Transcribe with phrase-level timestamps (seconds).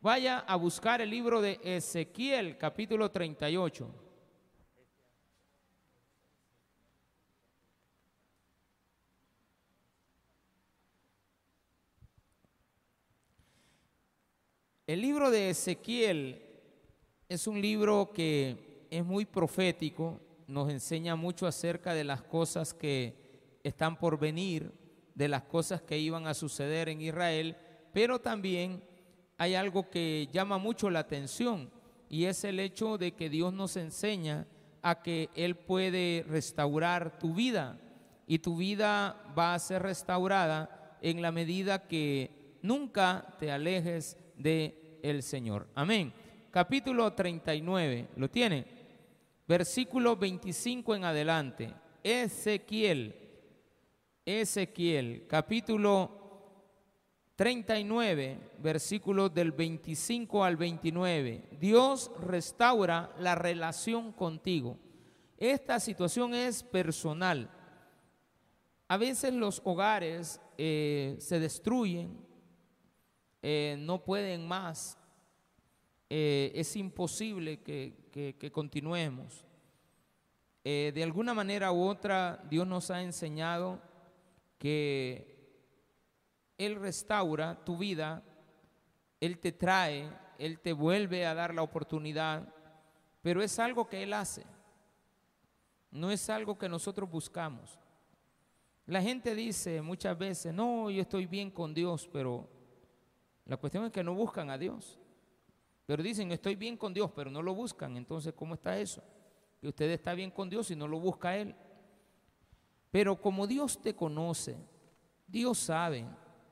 [0.00, 3.94] vaya a buscar el libro de Ezequiel, capítulo 38.
[14.86, 16.42] El libro de Ezequiel
[17.28, 23.60] es un libro que es muy profético, nos enseña mucho acerca de las cosas que
[23.62, 24.72] están por venir,
[25.14, 27.56] de las cosas que iban a suceder en Israel,
[27.92, 28.82] pero también
[29.40, 31.70] hay algo que llama mucho la atención
[32.10, 34.46] y es el hecho de que Dios nos enseña
[34.82, 37.80] a que Él puede restaurar tu vida
[38.26, 44.98] y tu vida va a ser restaurada en la medida que nunca te alejes de
[45.02, 45.66] el Señor.
[45.74, 46.12] Amén.
[46.50, 48.66] Capítulo 39, ¿lo tiene?
[49.48, 51.72] Versículo 25 en adelante.
[52.04, 53.16] Ezequiel,
[54.26, 56.19] Ezequiel, capítulo
[57.40, 61.48] 39, versículos del 25 al 29.
[61.58, 64.76] Dios restaura la relación contigo.
[65.38, 67.48] Esta situación es personal.
[68.88, 72.28] A veces los hogares eh, se destruyen
[73.42, 74.98] eh, no pueden más,
[76.10, 79.46] eh, es imposible que, continuemos.
[80.62, 83.80] Eh, de alguna manera u otra, Dios nos ha enseñado
[84.58, 85.39] que
[86.60, 88.22] Él restaura tu vida,
[89.18, 92.52] Él te trae, Él te vuelve a dar la oportunidad,
[93.22, 94.44] pero es algo que Él hace,
[95.90, 97.78] no es algo que nosotros buscamos.
[98.84, 102.46] La gente dice muchas veces, no, yo estoy bien con Dios, pero
[103.46, 104.98] la cuestión es que no buscan a Dios.
[105.86, 107.96] Pero dicen, estoy bien con Dios, pero no lo buscan.
[107.96, 109.02] Entonces, ¿cómo está eso?
[109.60, 111.54] Que usted está bien con Dios y no lo busca a Él.
[112.90, 114.56] Pero como Dios te conoce,
[115.26, 116.04] Dios sabe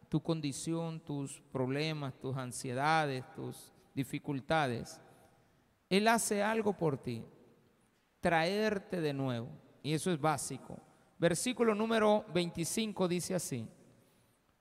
[0.08, 5.00] tu condición, tus problemas, tus ansiedades, tus dificultades.
[5.88, 7.24] Él hace algo por ti,
[8.20, 9.48] traerte de nuevo.
[9.82, 10.78] Y eso es básico.
[11.18, 13.66] Versículo número 25 dice así.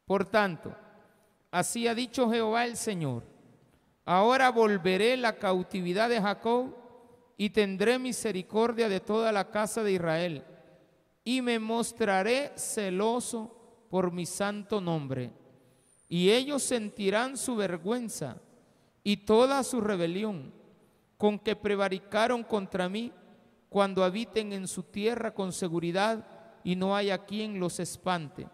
[0.05, 0.73] Por tanto,
[1.51, 3.23] Así ha dicho Jehová el Señor.
[4.05, 6.75] Ahora volveré la cautividad de Jacob
[7.37, 10.43] y tendré misericordia de toda la casa de Israel
[11.23, 13.56] y me mostraré celoso
[13.89, 15.31] por mi santo nombre.
[16.09, 18.37] Y ellos sentirán su vergüenza
[19.03, 20.53] y toda su rebelión
[21.17, 23.11] con que prevaricaron contra mí
[23.69, 26.25] cuando habiten en su tierra con seguridad
[26.63, 28.47] y no haya quien los espante.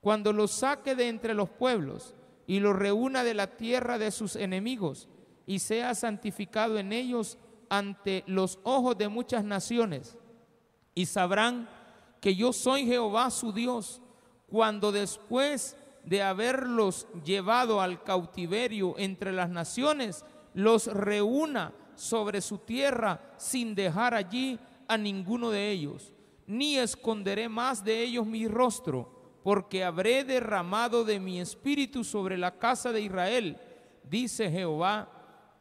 [0.00, 2.14] Cuando los saque de entre los pueblos
[2.46, 5.08] y lo reúna de la tierra de sus enemigos
[5.46, 10.16] y sea santificado en ellos ante los ojos de muchas naciones.
[10.94, 11.68] Y sabrán
[12.20, 14.00] que yo soy Jehová su Dios,
[14.54, 23.20] cuando después de haberlos llevado al cautiverio entre las naciones, los reúna sobre su tierra
[23.36, 26.12] sin dejar allí a ninguno de ellos,
[26.46, 32.56] ni esconderé más de ellos mi rostro porque habré derramado de mi espíritu sobre la
[32.56, 33.58] casa de Israel,
[34.08, 35.08] dice Jehová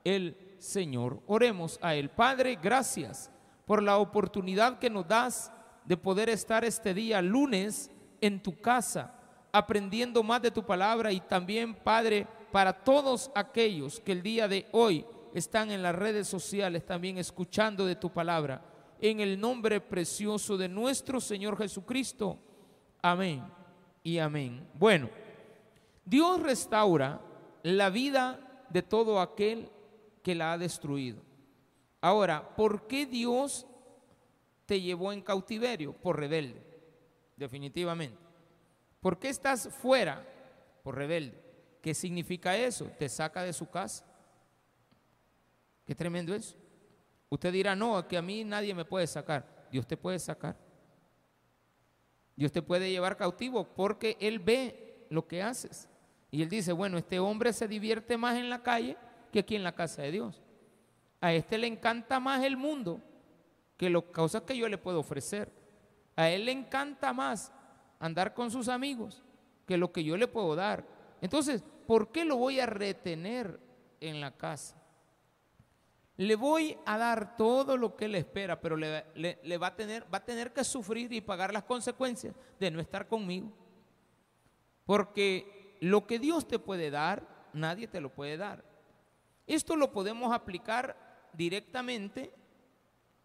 [0.03, 1.19] el Señor.
[1.25, 2.11] Oremos a Él.
[2.11, 3.31] Padre, gracias
[3.65, 5.51] por la oportunidad que nos das
[5.83, 7.89] de poder estar este día lunes
[8.23, 9.13] en tu casa,
[9.51, 14.65] aprendiendo más de tu palabra y también, Padre, para todos aquellos que el día de
[14.71, 18.63] hoy están en las redes sociales también escuchando de tu palabra.
[19.01, 22.39] En el nombre precioso de nuestro Señor Jesucristo.
[23.01, 23.43] Amén
[24.03, 24.65] y amén.
[24.73, 25.09] Bueno,
[26.05, 27.19] Dios restaura
[27.63, 29.69] la vida de todo aquel
[30.23, 31.21] que la ha destruido.
[31.99, 33.67] Ahora, ¿por qué Dios
[34.65, 35.91] te llevó en cautiverio?
[35.91, 36.72] Por rebelde,
[37.43, 38.17] definitivamente.
[38.99, 40.25] ¿Por qué estás fuera?
[40.81, 41.41] Por rebelde.
[41.81, 42.85] ¿Qué significa eso?
[42.97, 44.05] Te saca de su casa.
[45.85, 46.55] Qué tremendo eso.
[47.29, 49.67] Usted dirá, no, que a mí nadie me puede sacar.
[49.69, 50.55] Dios te puede sacar.
[52.35, 55.89] Dios te puede llevar cautivo porque Él ve lo que haces.
[56.31, 58.97] Y Él dice, bueno, este hombre se divierte más en la calle
[59.31, 60.41] que aquí en la casa de Dios.
[61.19, 63.01] A este le encanta más el mundo
[63.77, 65.51] que las cosas que yo le puedo ofrecer.
[66.15, 67.51] A él le encanta más
[67.99, 69.23] andar con sus amigos
[69.65, 70.85] que lo que yo le puedo dar.
[71.21, 73.59] Entonces, ¿por qué lo voy a retener
[74.01, 74.75] en la casa?
[76.17, 80.19] Le voy a dar todo lo que él espera, pero le, va, a tener, va
[80.19, 83.51] a tener que sufrir y pagar las consecuencias de no estar conmigo.
[84.85, 88.63] Porque lo que Dios te puede dar, nadie te lo puede dar.
[89.47, 90.95] Esto lo podemos aplicar
[91.33, 92.31] directamente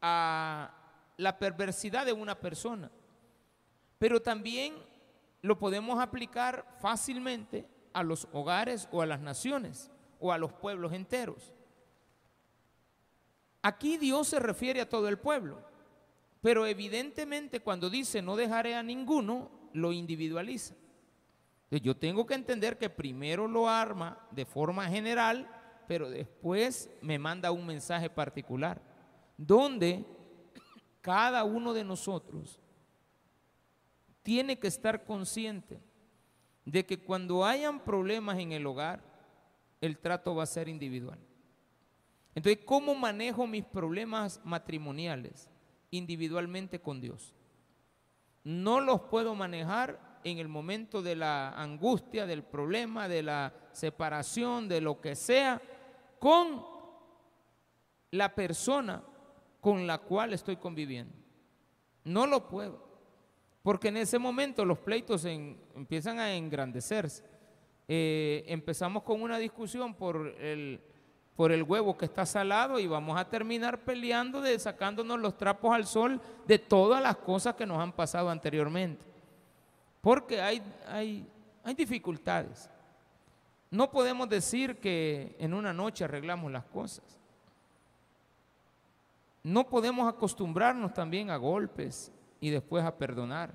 [0.00, 0.77] a
[1.18, 2.90] la perversidad de una persona,
[3.98, 4.74] pero también
[5.42, 10.92] lo podemos aplicar fácilmente a los hogares o a las naciones o a los pueblos
[10.92, 11.52] enteros.
[13.62, 15.60] Aquí Dios se refiere a todo el pueblo,
[16.40, 20.74] pero evidentemente cuando dice no dejaré a ninguno, lo individualiza.
[21.70, 25.50] Yo tengo que entender que primero lo arma de forma general,
[25.86, 28.80] pero después me manda un mensaje particular,
[29.36, 30.06] donde
[31.00, 32.60] cada uno de nosotros
[34.22, 35.80] tiene que estar consciente
[36.64, 39.02] de que cuando hayan problemas en el hogar,
[39.80, 41.18] el trato va a ser individual.
[42.34, 45.50] Entonces, ¿cómo manejo mis problemas matrimoniales?
[45.90, 47.34] Individualmente con Dios.
[48.44, 54.68] No los puedo manejar en el momento de la angustia, del problema, de la separación,
[54.68, 55.60] de lo que sea,
[56.18, 56.64] con
[58.10, 59.02] la persona
[59.60, 61.14] con la cual estoy conviviendo.
[62.04, 62.82] No lo puedo,
[63.62, 67.24] porque en ese momento los pleitos empiezan a engrandecerse.
[67.86, 70.80] Eh, empezamos con una discusión por el,
[71.34, 75.74] por el huevo que está salado y vamos a terminar peleando de sacándonos los trapos
[75.74, 79.06] al sol de todas las cosas que nos han pasado anteriormente.
[80.00, 81.26] Porque hay, hay,
[81.64, 82.70] hay dificultades.
[83.70, 87.18] No podemos decir que en una noche arreglamos las cosas.
[89.42, 93.52] No podemos acostumbrarnos también a golpes y después a perdonar.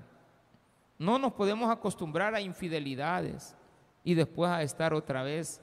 [0.98, 3.56] No nos podemos acostumbrar a infidelidades
[4.02, 5.60] y después a estar otra vez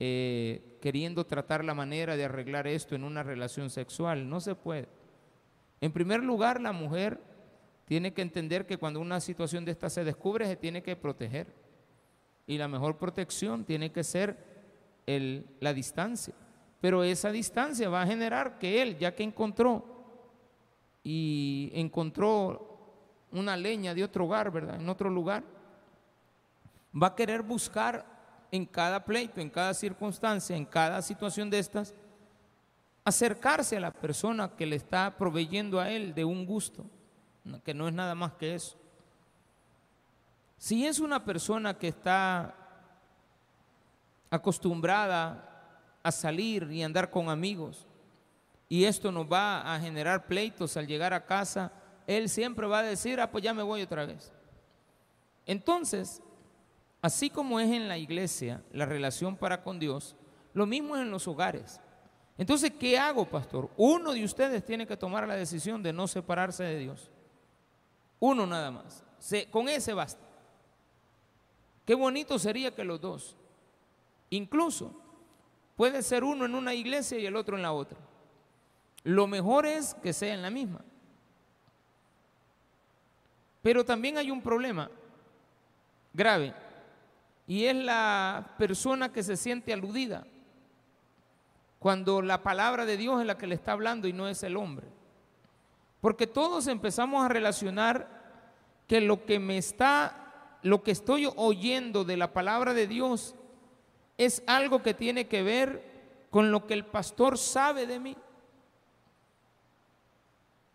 [0.00, 4.28] eh, queriendo tratar la manera de arreglar esto en una relación sexual.
[4.28, 4.88] No se puede.
[5.80, 7.20] En primer lugar, la mujer
[7.84, 11.54] tiene que entender que cuando una situación de esta se descubre, se tiene que proteger.
[12.46, 14.36] Y la mejor protección tiene que ser
[15.06, 16.34] la distancia.
[16.84, 19.82] Pero esa distancia va a generar que él, ya que encontró
[21.02, 24.78] y encontró una leña de otro hogar, ¿verdad?
[24.78, 25.42] En otro lugar,
[26.94, 28.04] va a querer buscar
[28.50, 31.94] en cada pleito, en cada circunstancia, en cada situación de estas,
[33.02, 36.84] acercarse a la persona que le está proveyendo a él de un gusto
[37.64, 38.76] que no es nada más que eso.
[40.58, 42.54] Si es una persona que está
[44.28, 45.52] acostumbrada
[46.04, 47.88] a salir y andar con amigos
[48.68, 51.72] y esto nos va a generar pleitos al llegar a casa,
[52.06, 54.32] él siempre va a decir, ah, pues ya me voy otra vez.
[55.46, 56.22] Entonces,
[57.00, 60.16] así como es en la iglesia la relación para con Dios,
[60.54, 61.80] lo mismo es en los hogares.
[62.36, 63.70] Entonces, ¿qué hago, pastor?
[63.76, 67.10] Uno de ustedes tiene que tomar la decisión de no separarse de Dios.
[68.18, 69.04] Uno nada más.
[69.50, 70.24] con ese basta.
[71.84, 73.36] Qué bonito sería que los dos.
[74.30, 75.03] Incluso
[75.76, 77.98] puede ser uno en una iglesia y el otro en la otra.
[79.02, 80.80] Lo mejor es que sea en la misma.
[83.62, 84.90] Pero también hay un problema
[86.12, 86.54] grave
[87.46, 90.26] y es la persona que se siente aludida
[91.78, 94.56] cuando la palabra de Dios es la que le está hablando y no es el
[94.56, 94.86] hombre.
[96.00, 98.08] Porque todos empezamos a relacionar
[98.86, 103.34] que lo que me está, lo que estoy oyendo de la palabra de Dios
[104.18, 105.82] es algo que tiene que ver
[106.30, 108.16] con lo que el pastor sabe de mí.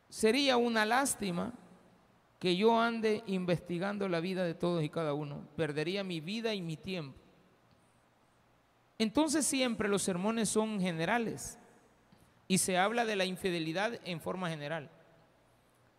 [0.09, 1.53] Sería una lástima
[2.39, 5.47] que yo ande investigando la vida de todos y cada uno.
[5.55, 7.19] Perdería mi vida y mi tiempo.
[8.97, 11.57] Entonces siempre los sermones son generales
[12.47, 14.89] y se habla de la infidelidad en forma general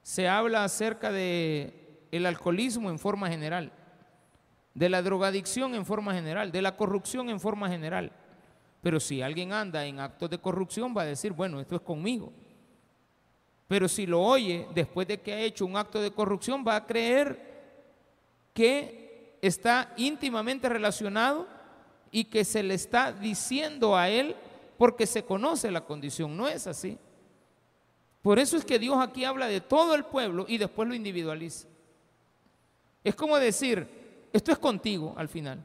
[0.03, 3.73] se habla acerca de el alcoholismo en forma general,
[4.75, 8.13] de la drogadicción en forma general, de la corrupción en forma general.
[8.83, 12.33] Pero si alguien anda en actos de corrupción va a decir, bueno, esto es conmigo.
[13.69, 16.87] Pero si lo oye después de que ha hecho un acto de corrupción, va a
[16.87, 17.51] creer
[18.53, 21.47] que está íntimamente relacionado
[22.11, 24.35] y que se le está diciendo a él
[24.77, 26.37] porque se conoce la condición.
[26.37, 26.99] No es así.
[28.23, 31.69] Por eso es que Dios aquí habla de todo el pueblo y después lo individualiza.
[33.03, 34.00] Es como decir,
[34.33, 35.65] esto es contigo al final.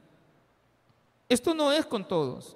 [1.27, 2.55] Esto no es con todos.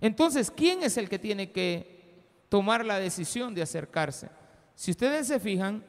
[0.00, 4.30] Entonces, ¿quién es el que tiene que tomar la decisión de acercarse?
[4.74, 5.84] Si ustedes se fijan,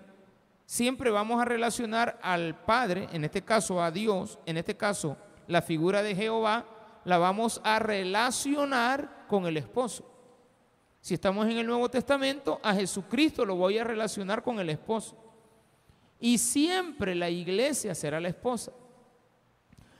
[0.65, 5.17] siempre vamos a relacionar al Padre, en este caso a Dios, en este caso
[5.48, 6.65] la figura de Jehová,
[7.05, 10.05] la vamos a relacionar con el esposo.
[11.01, 15.15] Si estamos en el Nuevo Testamento, a Jesucristo lo voy a relacionar con el esposo.
[16.19, 18.74] Y siempre la iglesia será la esposa.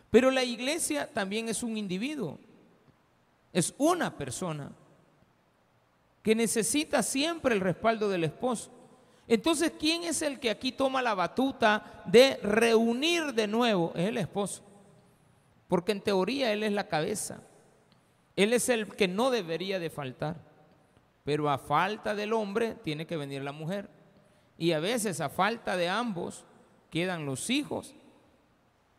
[0.10, 2.40] Pero la iglesia también es un individuo,
[3.54, 4.72] es una persona
[6.24, 8.72] que necesita siempre el respaldo del esposo.
[9.28, 13.92] Entonces, ¿quién es el que aquí toma la batuta de reunir de nuevo?
[13.96, 14.64] Es el esposo.
[15.68, 17.42] Porque en teoría él es la cabeza.
[18.36, 20.38] Él es el que no debería de faltar.
[21.24, 23.88] Pero a falta del hombre tiene que venir la mujer.
[24.58, 26.44] Y a veces a falta de ambos
[26.90, 27.94] quedan los hijos,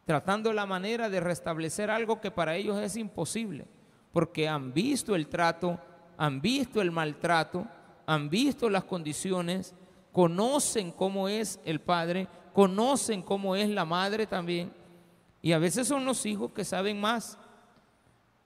[0.05, 3.67] tratando la manera de restablecer algo que para ellos es imposible,
[4.13, 5.79] porque han visto el trato,
[6.17, 7.67] han visto el maltrato,
[8.07, 9.75] han visto las condiciones,
[10.13, 14.73] conocen cómo es el padre, conocen cómo es la madre también.
[15.43, 17.39] Y a veces son los hijos que saben más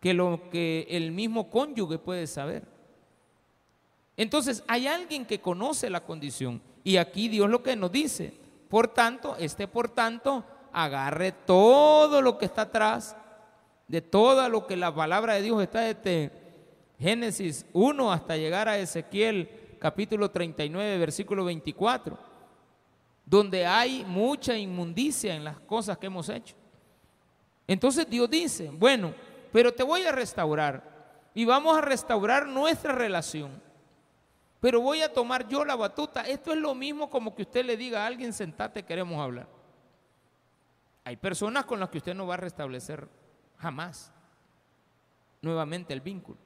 [0.00, 2.68] que lo que el mismo cónyuge puede saber.
[4.16, 6.60] Entonces hay alguien que conoce la condición.
[6.84, 8.34] Y aquí Dios lo que nos dice,
[8.68, 13.16] por tanto, este por tanto, agarre todo lo que está atrás,
[13.88, 16.32] de todo lo que la palabra de Dios está desde
[16.98, 22.18] Génesis 1 hasta llegar a Ezequiel capítulo 39, versículo 24,
[23.24, 26.56] donde hay mucha inmundicia en las cosas que hemos hecho.
[27.66, 29.14] Entonces Dios dice, bueno,
[29.52, 30.82] pero te voy a restaurar
[31.34, 33.62] y vamos a restaurar nuestra relación.
[34.60, 36.22] Pero voy a tomar yo la batuta.
[36.22, 39.46] Esto es lo mismo como que usted le diga a alguien, sentate, queremos hablar.
[41.04, 43.08] Hay personas con las que usted no va a restablecer
[43.58, 44.12] jamás
[45.42, 46.38] nuevamente el vínculo.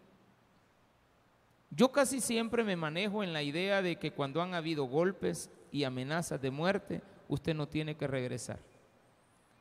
[1.71, 5.85] Yo casi siempre me manejo en la idea de que cuando han habido golpes y
[5.85, 8.59] amenazas de muerte, usted no tiene que regresar.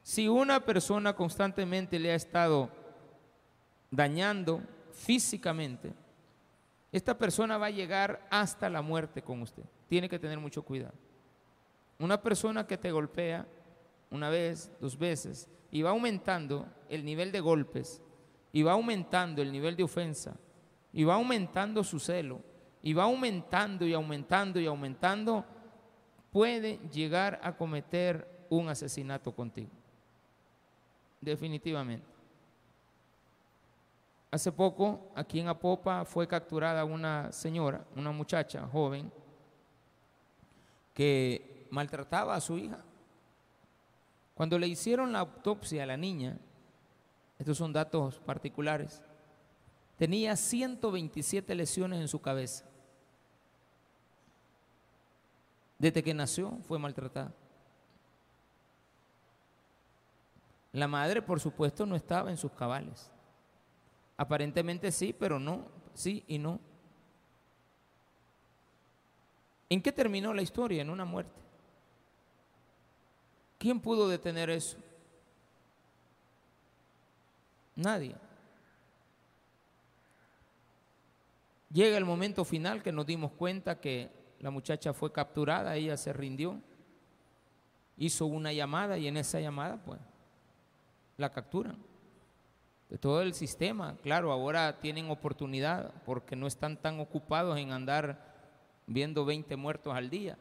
[0.01, 2.70] Si una persona constantemente le ha estado
[3.92, 4.62] dañando
[4.94, 5.94] físicamente,
[6.92, 9.63] esta persona va a llegar hasta la muerte con usted.
[9.89, 10.94] Tiene que tener mucho cuidado.
[12.00, 13.46] Una persona que te golpea
[14.12, 18.02] una vez, dos veces, y va aumentando el nivel de golpes,
[18.52, 20.38] y va aumentando el nivel de ofensa,
[20.94, 22.42] y va aumentando su celo,
[22.82, 25.46] y va aumentando y aumentando y aumentando,
[26.32, 29.72] puede llegar a cometer un asesinato contigo
[31.22, 32.06] definitivamente.
[34.30, 39.12] Hace poco, aquí en Apopa, fue capturada una señora, una muchacha joven,
[40.94, 42.84] que maltrataba a su hija.
[44.38, 46.38] Cuando le hicieron la autopsia a la niña,
[47.39, 49.01] estos son datos particulares,
[49.98, 52.63] tenía 127 lesiones en su cabeza.
[55.79, 57.34] Desde que nació fue maltratada.
[60.72, 63.12] La madre, por supuesto, no estaba en sus cabales.
[64.17, 65.65] Aparentemente sí, pero no,
[65.96, 66.60] sí y no.
[69.67, 70.84] ¿En qué terminó la historia?
[70.84, 71.47] En una muerte.
[73.58, 74.78] ¿Quién pudo detener eso?
[77.76, 78.16] Nadie.
[81.72, 84.10] Llega el momento final que nos dimos cuenta que
[84.40, 86.62] la muchacha fue capturada, ella se rindió,
[87.98, 90.00] hizo una llamada y en esa llamada, pues,
[91.18, 91.78] la capturan.
[92.90, 98.34] De todo el sistema, claro, ahora tienen oportunidad porque no están tan ocupados en andar
[98.86, 100.38] viendo 20 muertos al día.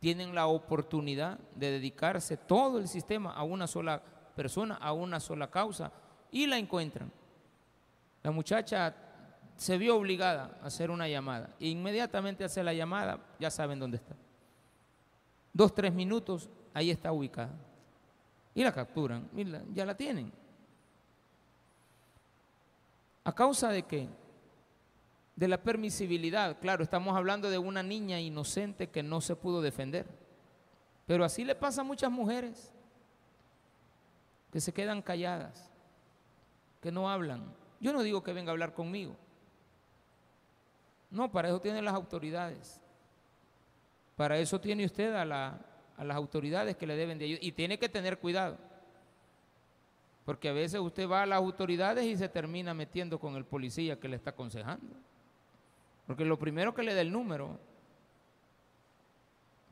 [0.00, 4.00] Tienen la oportunidad de dedicarse todo el sistema a una sola
[4.36, 5.92] persona, a una sola causa
[6.30, 7.10] y la encuentran.
[8.22, 8.94] La muchacha
[9.56, 11.50] se vio obligada a hacer una llamada.
[11.58, 14.14] E inmediatamente hace la llamada, ya saben dónde está.
[15.52, 17.50] Dos, tres minutos, ahí está ubicada
[18.58, 19.28] y la capturan,
[19.72, 20.32] ya la tienen.
[23.22, 24.08] ¿A causa de qué?
[25.38, 26.58] De la permisibilidad.
[26.58, 30.06] Claro, estamos hablando de una niña inocente que no se pudo defender.
[31.06, 32.74] Pero así le pasa a muchas mujeres
[34.52, 35.70] que se quedan calladas,
[36.82, 37.54] que no hablan.
[37.80, 39.14] Yo no digo que venga a hablar conmigo.
[41.10, 42.80] No, para eso tienen las autoridades.
[44.16, 45.64] Para eso tiene usted a la
[45.98, 47.44] a las autoridades que le deben de ayudar.
[47.44, 48.56] Y tiene que tener cuidado.
[50.24, 53.98] Porque a veces usted va a las autoridades y se termina metiendo con el policía
[53.98, 54.94] que le está aconsejando.
[56.08, 57.60] Porque lo primero que le da el número.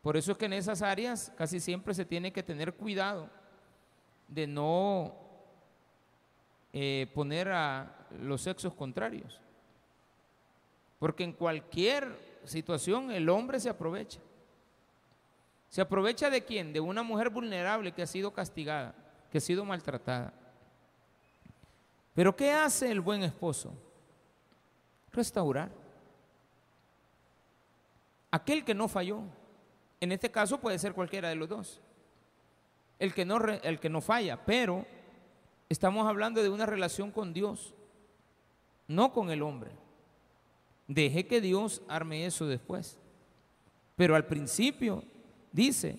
[0.03, 3.31] Por eso es que en esas áreas casi siempre se tiene que tener cuidado
[4.29, 5.15] de no
[6.75, 9.41] eh, poner a los sexos contrarios.
[10.99, 12.07] Porque en cualquier
[12.45, 14.21] situación el hombre se aprovecha.
[15.71, 16.75] ¿Se aprovecha de quién?
[16.75, 18.95] De una mujer vulnerable que ha sido castigada,
[19.33, 20.35] que ha sido maltratada.
[22.15, 23.73] Pero ¿qué hace el buen esposo?
[25.11, 25.86] Restaurar.
[28.37, 29.21] Aquel que no falló.
[30.01, 31.81] En este caso puede ser cualquiera de los dos.
[32.99, 34.87] El que no, el que no falla, pero
[35.69, 37.75] estamos hablando de una relación con Dios,
[38.89, 39.71] no con el hombre.
[40.87, 42.99] Deje que Dios arme eso después.
[43.97, 45.03] Pero al principio
[45.57, 45.99] Dice,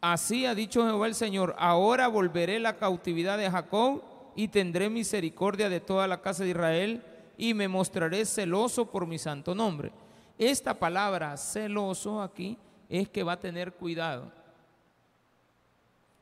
[0.00, 4.02] así ha dicho Jehová el Señor, ahora volveré la cautividad de Jacob
[4.34, 7.04] y tendré misericordia de toda la casa de Israel
[7.38, 9.92] y me mostraré celoso por mi santo nombre.
[10.38, 14.30] Esta palabra celoso aquí es que va a tener cuidado.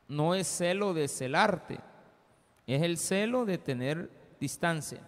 [0.07, 1.79] No es celo de celarte,
[2.67, 5.01] es el celo de tener distancia.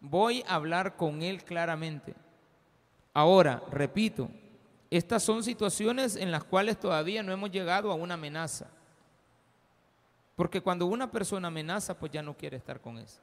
[0.00, 2.14] Voy a hablar con él claramente.
[3.12, 4.30] Ahora, repito,
[4.90, 8.68] estas son situaciones en las cuales todavía no hemos llegado a una amenaza.
[10.36, 13.20] Porque cuando una persona amenaza, pues ya no quiere estar con eso.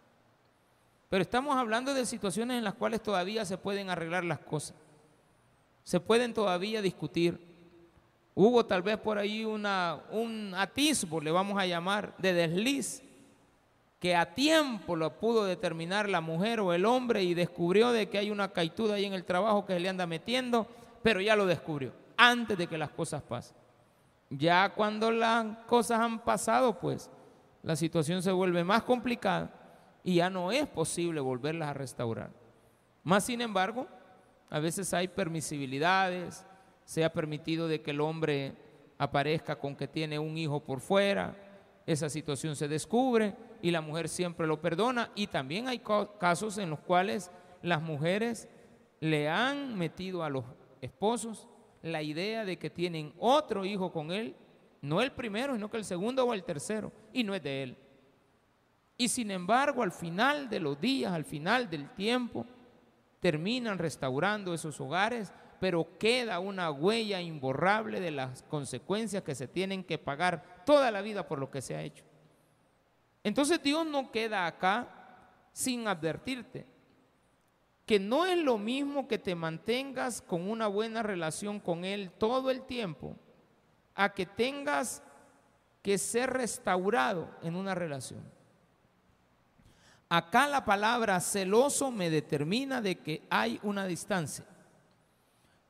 [1.10, 4.76] Pero estamos hablando de situaciones en las cuales todavía se pueden arreglar las cosas.
[5.84, 7.40] Se pueden todavía discutir.
[8.36, 13.02] Hubo tal vez por ahí una, un atisbo, le vamos a llamar, de desliz,
[14.00, 18.20] que a tiempo lo pudo determinar la mujer o el hombre y descubrió de que
[18.20, 20.68] hay una caituda ahí en el trabajo que se le anda metiendo,
[21.02, 23.56] pero ya lo descubrió, antes de que las cosas pasen.
[24.30, 27.10] Ya cuando las cosas han pasado, pues
[27.64, 29.57] la situación se vuelve más complicada
[30.08, 32.32] y ya no es posible volverlas a restaurar.
[33.04, 33.90] Más sin embargo,
[34.50, 36.46] a veces hay permisibilidades,
[36.86, 38.56] se ha permitido de que el hombre
[38.98, 41.36] aparezca con que tiene un hijo por fuera,
[41.86, 45.82] esa situación se descubre y la mujer siempre lo perdona y también hay
[46.18, 47.30] casos en los cuales
[47.62, 48.48] las mujeres
[49.02, 50.46] le han metido a los
[50.80, 51.50] esposos
[51.82, 54.38] la idea de que tienen otro hijo con él,
[54.82, 57.78] no el primero, sino que el segundo o el tercero, y no es de él.
[58.98, 62.46] Y sin embargo, al final de los días, al final del tiempo,
[63.20, 69.84] terminan restaurando esos hogares, pero queda una huella imborrable de las consecuencias que se tienen
[69.84, 72.04] que pagar toda la vida por lo que se ha hecho.
[73.24, 74.88] Entonces Dios no queda acá
[75.52, 76.66] sin advertirte
[77.86, 82.52] que no es lo mismo que te mantengas con una buena relación con Él todo
[82.52, 83.16] el tiempo,
[83.96, 85.02] a que tengas
[85.82, 88.37] que ser restaurado en una relación.
[90.10, 94.46] Acá la palabra celoso me determina de que hay una distancia.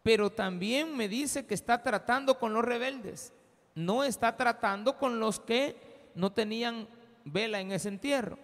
[0.04, 3.34] Pero también me dice que está tratando con los rebeldes.
[3.74, 6.88] No está tratando con los que no tenían
[7.26, 8.38] vela en ese entierro.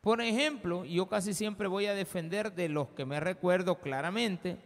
[0.00, 4.58] Por ejemplo, yo casi siempre voy a defender de los que me recuerdo claramente.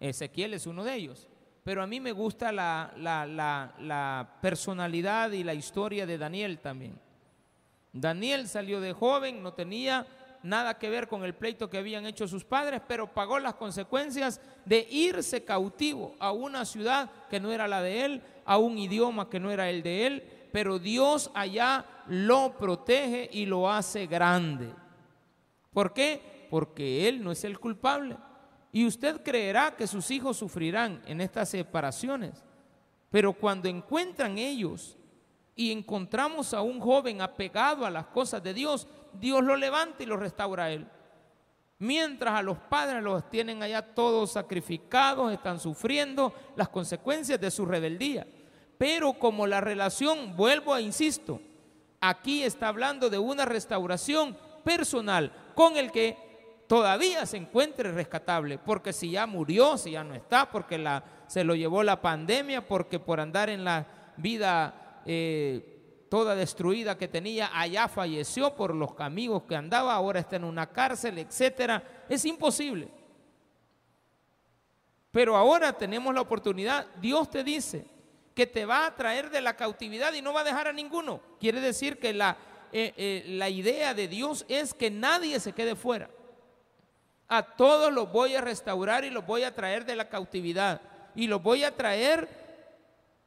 [0.00, 1.28] Ezequiel es uno de ellos.
[1.62, 7.05] Pero a mí me gusta la, la personalidad y la historia de Daniel también.
[8.00, 10.06] Daniel salió de joven, no tenía
[10.42, 14.40] nada que ver con el pleito que habían hecho sus padres, pero pagó las consecuencias
[14.64, 19.28] de irse cautivo a una ciudad que no era la de él, a un idioma
[19.28, 24.72] que no era el de él, pero Dios allá lo protege y lo hace grande.
[25.72, 26.46] ¿Por qué?
[26.50, 28.16] Porque él no es el culpable.
[28.72, 32.44] Y usted creerá que sus hijos sufrirán en estas separaciones,
[33.10, 34.96] pero cuando encuentran ellos
[35.56, 40.06] y encontramos a un joven apegado a las cosas de Dios, Dios lo levanta y
[40.06, 40.86] lo restaura a él.
[41.78, 47.64] Mientras a los padres los tienen allá todos sacrificados, están sufriendo las consecuencias de su
[47.64, 48.26] rebeldía.
[48.76, 51.40] Pero como la relación, vuelvo e insisto,
[52.00, 56.16] aquí está hablando de una restauración personal con el que
[56.66, 61.44] todavía se encuentre rescatable, porque si ya murió, si ya no está, porque la, se
[61.44, 67.50] lo llevó la pandemia, porque por andar en la vida eh, toda destruida que tenía,
[67.52, 71.82] allá falleció por los amigos que andaba, ahora está en una cárcel, etcétera.
[72.08, 72.88] Es imposible.
[75.10, 76.86] Pero ahora tenemos la oportunidad.
[77.00, 77.86] Dios te dice
[78.34, 81.22] que te va a traer de la cautividad y no va a dejar a ninguno.
[81.40, 82.36] Quiere decir que la,
[82.72, 86.10] eh, eh, la idea de Dios es que nadie se quede fuera.
[87.28, 90.82] A todos los voy a restaurar y los voy a traer de la cautividad.
[91.14, 92.45] Y los voy a traer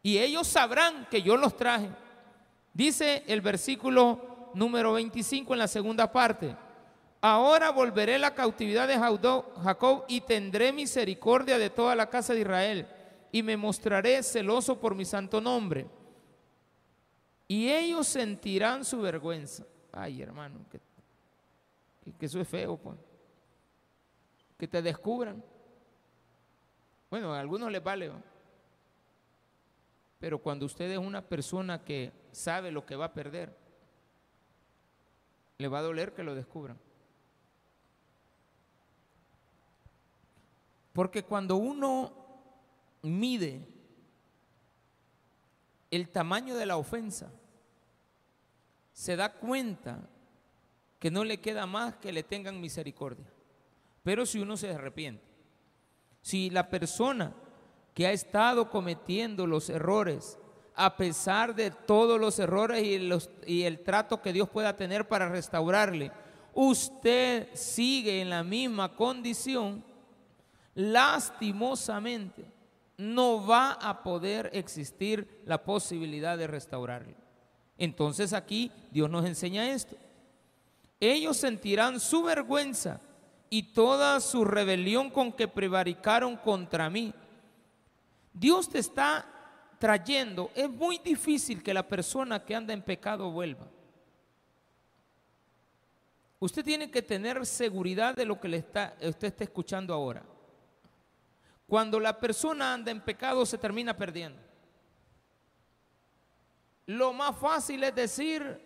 [0.01, 1.89] y ellos sabrán que yo los traje.
[2.73, 6.55] Dice el versículo número 25 en la segunda parte.
[7.21, 12.87] Ahora volveré la cautividad de Jacob y tendré misericordia de toda la casa de Israel
[13.31, 15.85] y me mostraré celoso por mi santo nombre.
[17.47, 19.65] Y ellos sentirán su vergüenza.
[19.91, 20.79] Ay, hermano, que,
[22.25, 22.97] eso es feo, pues.
[24.57, 25.43] Que te descubran.
[27.09, 28.11] Bueno, a algunos les vale.
[30.19, 33.55] Pero cuando usted es una persona que sabe lo que va a perder,
[35.57, 36.77] le va a doler que lo descubran.
[40.93, 42.13] Porque cuando uno
[43.01, 43.65] mide
[45.91, 47.31] el tamaño de la ofensa,
[48.91, 50.01] se da cuenta
[50.99, 53.25] que no le queda más que le tengan misericordia.
[54.03, 55.23] Pero si uno se arrepiente,
[56.21, 57.33] si la persona
[57.99, 60.37] que ha estado cometiendo los errores,
[60.73, 66.09] a pesar de todos los errores y, el trato que Dios pueda tener para restaurarle,
[66.53, 69.83] usted sigue en la misma condición,
[70.75, 72.45] lastimosamente
[72.95, 77.15] no va a poder existir la posibilidad de restaurarlo.
[77.77, 79.97] Entonces aquí Dios nos enseña esto.
[81.01, 83.01] Ellos sentirán su vergüenza
[83.49, 87.13] y toda su rebelión con que prevaricaron contra mí.
[88.39, 89.25] Dios te está
[89.79, 93.67] trayendo, es muy difícil que la persona que anda en pecado vuelva.
[96.39, 100.23] Usted tiene que tener seguridad de lo que le está, usted está escuchando ahora.
[101.67, 104.41] Cuando la persona anda en pecado se termina perdiendo.
[106.85, 108.61] Lo más fácil es decir,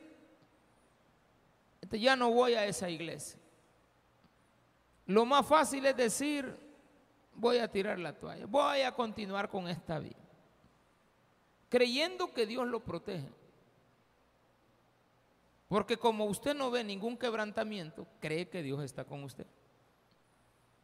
[1.92, 3.40] ya no voy a esa iglesia.
[5.08, 6.63] Lo más fácil es decir,
[7.36, 10.20] voy a tirar la toalla, voy a continuar con esta vida,
[11.70, 13.30] creyendo que Dios lo protege.
[15.68, 19.48] Porque como usted no ve ningún quebrantamiento, cree que Dios está con usted.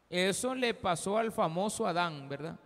[0.09, 2.57] Eso le pasó al famoso Adán, ¿verdad?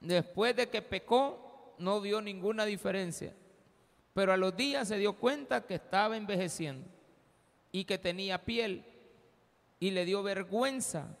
[0.00, 3.34] Después de que pecó, no vio ninguna diferencia.
[4.14, 6.88] Pero a los días se dio cuenta que estaba envejeciendo
[7.70, 8.84] y que tenía piel
[9.78, 11.18] y le dio vergüenza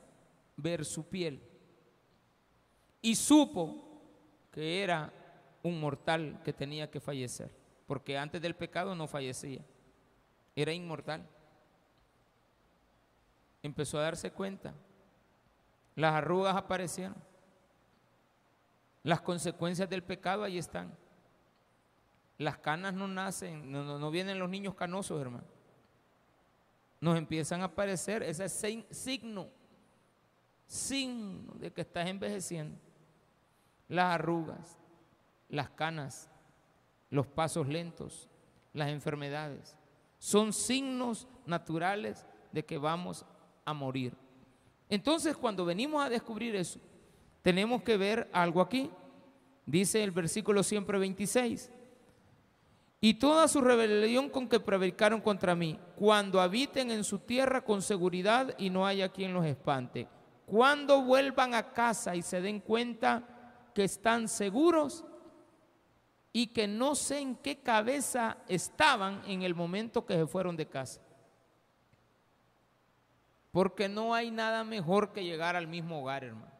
[0.56, 1.42] ver su piel.
[3.00, 4.00] Y supo
[4.50, 5.12] que era
[5.62, 7.50] un mortal que tenía que fallecer,
[7.86, 9.62] porque antes del pecado no fallecía,
[10.54, 11.26] era inmortal.
[13.62, 14.74] Empezó a darse cuenta,
[15.94, 17.16] las arrugas aparecieron,
[19.02, 20.96] las consecuencias del pecado ahí están.
[22.38, 25.44] Las canas no nacen, no, no vienen los niños canosos, hermano
[27.02, 29.48] nos empiezan a aparecer ese signo,
[30.66, 32.78] signo de que estás envejeciendo.
[33.88, 34.78] Las arrugas,
[35.48, 36.30] las canas,
[37.10, 38.28] los pasos lentos,
[38.72, 39.76] las enfermedades.
[40.18, 43.24] Son signos naturales de que vamos
[43.64, 44.16] a morir.
[44.88, 46.80] Entonces, cuando venimos a descubrir eso,
[47.42, 48.90] tenemos que ver algo aquí.
[49.66, 51.70] Dice el versículo siempre 26
[53.04, 57.82] y toda su rebelión con que prevaricaron contra mí, cuando habiten en su tierra con
[57.82, 60.06] seguridad y no haya quien los espante.
[60.46, 63.22] Cuando vuelvan a casa y se den cuenta
[63.74, 65.04] que están seguros
[66.32, 70.66] y que no sé en qué cabeza estaban en el momento que se fueron de
[70.66, 71.00] casa.
[73.50, 76.52] Porque no hay nada mejor que llegar al mismo hogar, hermano.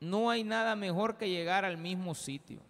[0.00, 2.62] No hay nada mejor que llegar al mismo sitio.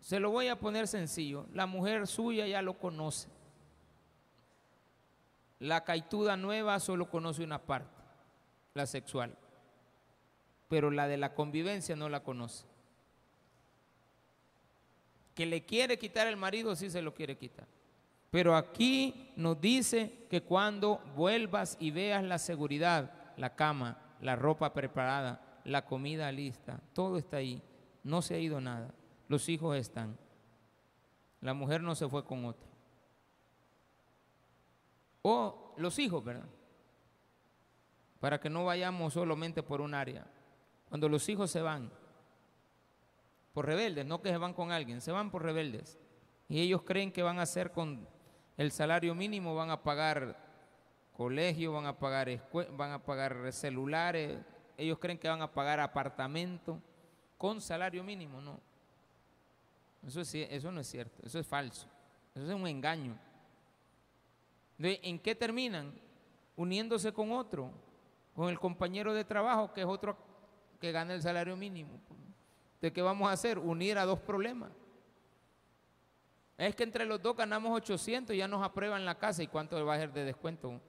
[0.00, 1.46] Se lo voy a poner sencillo.
[1.52, 3.28] La mujer suya ya lo conoce.
[5.62, 8.02] La caituda nueva solo conoce una parte,
[8.74, 9.36] la sexual.
[10.68, 12.66] Pero la de la convivencia no la conoce.
[15.34, 17.66] Que le quiere quitar el marido, sí se lo quiere quitar.
[18.30, 24.72] Pero aquí nos dice que cuando vuelvas y veas la seguridad, la cama, la ropa
[24.72, 27.62] preparada, la comida lista, todo está ahí,
[28.02, 28.92] no se ha ido nada
[29.32, 30.16] los hijos están.
[31.40, 32.68] La mujer no se fue con otro.
[35.22, 36.48] O los hijos, ¿verdad?
[38.20, 40.26] Para que no vayamos solamente por un área.
[40.88, 41.90] Cuando los hijos se van,
[43.52, 45.98] por rebeldes, no que se van con alguien, se van por rebeldes.
[46.48, 48.06] Y ellos creen que van a hacer con
[48.56, 50.36] el salario mínimo, van a pagar
[51.12, 52.28] colegio, van a pagar,
[52.72, 54.38] van a pagar celulares,
[54.76, 56.80] ellos creen que van a pagar apartamento
[57.38, 58.60] con salario mínimo, no.
[60.06, 61.86] Eso, eso no es cierto, eso es falso,
[62.34, 63.16] eso es un engaño.
[64.82, 65.94] ¿En qué terminan?
[66.56, 67.70] Uniéndose con otro,
[68.34, 70.16] con el compañero de trabajo, que es otro
[70.80, 72.00] que gana el salario mínimo.
[72.80, 73.58] ¿De qué vamos a hacer?
[73.58, 74.70] Unir a dos problemas.
[76.58, 79.42] Es que entre los dos ganamos 800 y ya nos aprueban la casa.
[79.42, 80.80] ¿Y cuánto va a ser de descuento?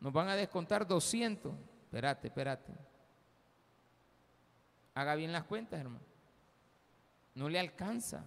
[0.00, 1.52] Nos van a descontar 200.
[1.84, 2.72] Espérate, espérate.
[4.94, 6.12] Haga bien las cuentas, hermano
[7.34, 8.24] no le alcanza.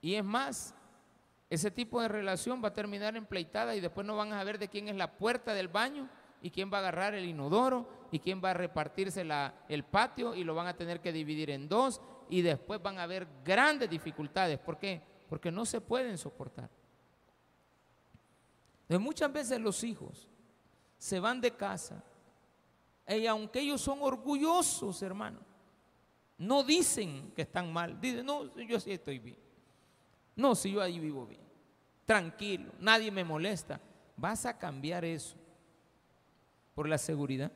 [0.00, 0.74] Y es más,
[1.50, 4.68] ese tipo de relación va a terminar empleitada y después no van a ver de
[4.68, 6.08] quién es la puerta del baño
[6.40, 9.26] y quién va a agarrar el inodoro y quién va a repartirse
[9.68, 13.02] el patio y lo van a tener que dividir en dos y después van a
[13.02, 14.60] haber grandes dificultades.
[14.60, 15.02] ¿Por qué?
[15.28, 16.70] Porque no se pueden soportar.
[18.82, 20.28] Entonces, muchas veces los hijos
[20.98, 22.04] se van de casa
[23.08, 25.42] y aunque ellos son orgullosos, hermanos,
[26.38, 28.00] no dicen que están mal.
[28.00, 29.49] Dicen, no, yo sí estoy bien.
[30.40, 31.42] No, si yo ahí vivo bien.
[32.06, 33.78] Tranquilo, nadie me molesta.
[34.16, 35.36] Vas a cambiar eso
[36.74, 37.52] por la seguridad.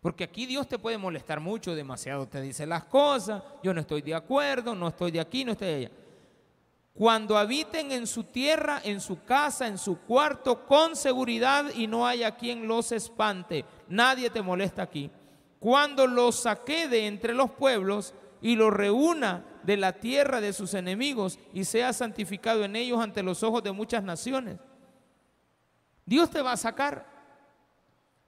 [0.00, 4.02] Porque aquí Dios te puede molestar mucho, demasiado te dice las cosas, yo no estoy
[4.02, 5.90] de acuerdo, no estoy de aquí, no estoy de allá.
[6.94, 12.06] cuando habiten en su tierra, en su casa, en su cuarto, con seguridad y no
[12.06, 13.64] haya quien los espante.
[13.88, 15.10] Nadie te molesta aquí.
[15.60, 20.74] Cuando los saque de entre los pueblos y los reúna de la tierra de sus
[20.74, 24.58] enemigos y sea santificado en ellos ante los ojos de muchas naciones.
[26.04, 27.06] Dios te va a sacar.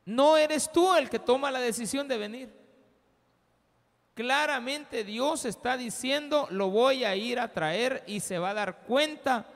[0.05, 2.63] No eres tú el que toma la decisión de venir.
[4.15, 8.83] Claramente Dios está diciendo, lo voy a ir a traer y se va a dar
[8.83, 9.47] cuenta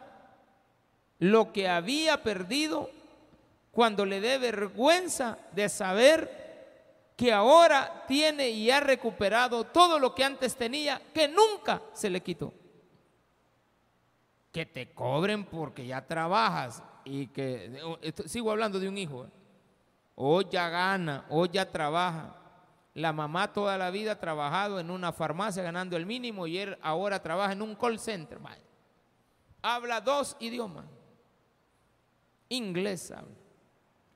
[1.19, 2.91] lo que había perdido
[3.71, 6.46] cuando le dé vergüenza de saber
[7.17, 12.21] que ahora tiene y ha recuperado todo lo que antes tenía, que nunca se le
[12.21, 12.53] quitó.
[14.53, 17.81] Que te cobren porque ya trabajas y que,
[18.27, 19.27] sigo hablando de un hijo,
[20.15, 22.37] o ya gana, o ya trabaja,
[22.93, 26.79] la mamá toda la vida ha trabajado en una farmacia ganando el mínimo y él
[26.83, 28.39] ahora trabaja en un call center.
[29.63, 30.85] Habla dos idiomas.
[32.49, 33.35] Inglés habla.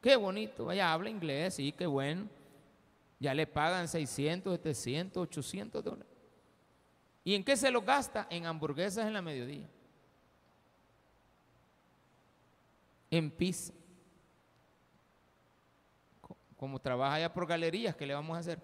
[0.00, 2.39] Qué bonito, vaya, habla inglés, sí, qué bueno.
[3.20, 6.12] Ya le pagan 600, 700, 800 dólares.
[7.22, 8.26] ¿Y en qué se lo gasta?
[8.30, 9.68] En hamburguesas en la mediodía.
[13.10, 13.74] En pizza.
[16.56, 18.58] Como trabaja ya por galerías, ¿qué le vamos a hacer?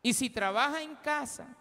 [0.00, 1.56] Y si trabaja en casa,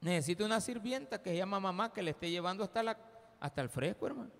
[0.00, 2.98] necesita una sirvienta que se llama mamá que le esté llevando hasta, la,
[3.38, 4.39] hasta el fresco, hermano.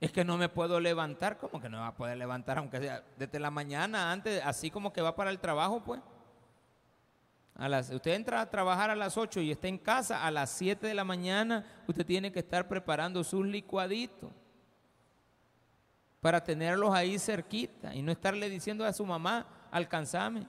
[0.00, 3.04] Es que no me puedo levantar, como que no va a poder levantar, aunque sea
[3.18, 6.00] desde la mañana, antes, así como que va para el trabajo, pues.
[7.54, 10.50] A las, usted entra a trabajar a las 8 y está en casa, a las
[10.52, 14.30] 7 de la mañana usted tiene que estar preparando sus licuaditos
[16.20, 20.46] para tenerlos ahí cerquita y no estarle diciendo a su mamá, alcanzame.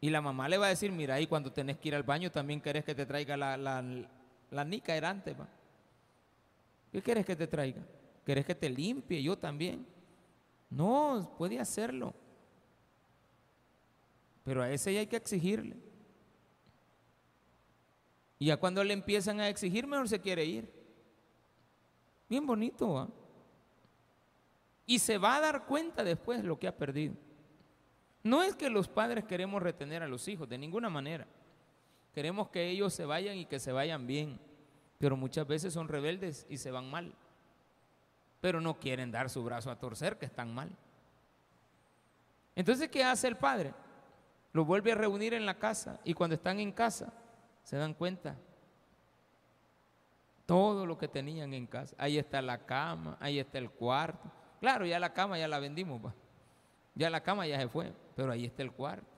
[0.00, 2.30] Y la mamá le va a decir, mira, ahí cuando tenés que ir al baño
[2.30, 3.82] también querés que te traiga la, la,
[4.50, 5.34] la nica erante.
[6.92, 7.82] ¿Qué quieres que te traiga?
[8.26, 9.22] ¿Querés que te limpie?
[9.22, 9.86] Yo también.
[10.68, 12.12] No, puede hacerlo.
[14.42, 15.76] Pero a ese ya hay que exigirle.
[18.40, 20.68] Y ya cuando le empiezan a exigir, mejor se quiere ir.
[22.28, 23.08] Bien bonito, ¿va?
[24.86, 27.14] Y se va a dar cuenta después de lo que ha perdido.
[28.24, 31.28] No es que los padres queremos retener a los hijos, de ninguna manera.
[32.12, 34.40] Queremos que ellos se vayan y que se vayan bien.
[34.98, 37.14] Pero muchas veces son rebeldes y se van mal.
[38.46, 40.70] Pero no quieren dar su brazo a torcer, que están mal.
[42.54, 43.74] Entonces, ¿qué hace el padre?
[44.52, 47.12] Lo vuelve a reunir en la casa y cuando están en casa
[47.64, 48.36] se dan cuenta
[50.46, 51.96] todo lo que tenían en casa.
[51.98, 54.30] Ahí está la cama, ahí está el cuarto,
[54.60, 56.00] Claro, ya la cama ya la vendimos,
[56.94, 59.10] ya la cama ya se fue, pero ahí está el cuarto.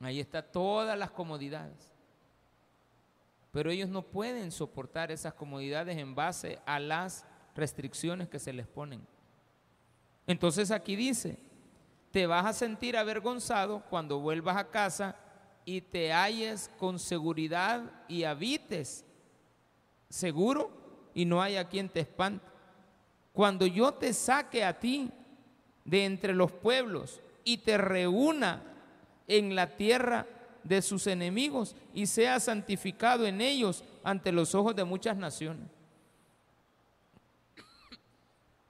[0.00, 1.91] Ahí está todas las comodidades.
[3.52, 8.66] Pero ellos no pueden soportar esas comodidades en base a las restricciones que se les
[8.66, 9.06] ponen.
[10.26, 11.38] Entonces aquí dice,
[12.10, 15.16] te vas a sentir avergonzado cuando vuelvas a casa
[15.64, 19.04] y te halles con seguridad y habites
[20.08, 20.70] seguro
[21.14, 22.46] y no haya quien te espante.
[23.32, 25.10] Cuando yo te saque a ti
[25.84, 28.62] de entre los pueblos y te reúna
[29.26, 30.26] en la tierra
[30.64, 35.68] de sus enemigos y sea santificado en ellos ante los ojos de muchas naciones.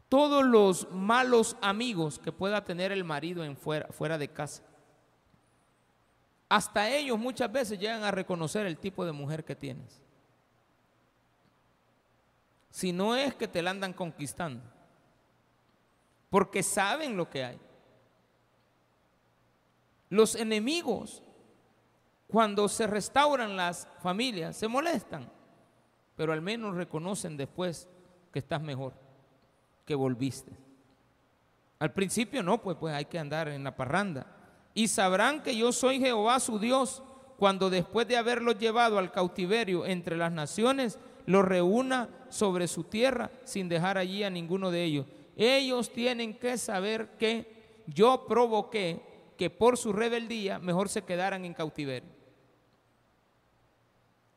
[0.08, 4.62] Todos los malos amigos que pueda tener el marido en fuera, fuera de casa,
[6.48, 10.02] hasta ellos muchas veces llegan a reconocer el tipo de mujer que tienes
[12.72, 14.64] si no es que te la andan conquistando,
[16.30, 17.60] porque saben lo que hay.
[20.08, 21.22] Los enemigos,
[22.32, 25.30] cuando se restauran las familias, se molestan,
[26.16, 27.86] pero al menos reconocen después
[28.32, 28.94] que estás mejor,
[29.84, 30.50] que volviste.
[31.78, 34.26] Al principio no, pues, pues hay que andar en la parranda.
[34.72, 37.02] Y sabrán que yo soy Jehová su Dios,
[37.36, 43.30] cuando después de haberlos llevado al cautiverio entre las naciones, los reúna sobre su tierra
[43.44, 45.06] sin dejar allí a ninguno de ellos.
[45.36, 49.02] Ellos tienen que saber que yo provoqué
[49.36, 52.21] que por su rebeldía mejor se quedaran en cautiverio.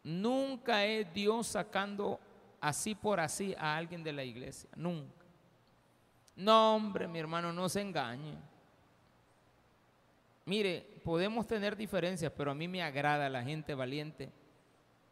[0.06, 2.20] Nunca es Dios sacando
[2.62, 5.26] así por así a alguien de la iglesia, nunca.
[6.36, 8.38] No, hombre, mi hermano, no se engañe.
[10.46, 14.32] Mire, podemos tener diferencias, pero a mí me agrada la gente valiente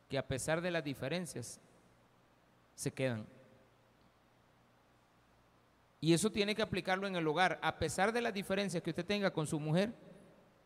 [0.08, 1.60] que a pesar de las diferencias
[2.76, 3.26] se quedan.
[6.00, 7.60] Y eso tiene que aplicarlo en el hogar.
[7.62, 9.92] A pesar de las diferencias que usted tenga con su mujer,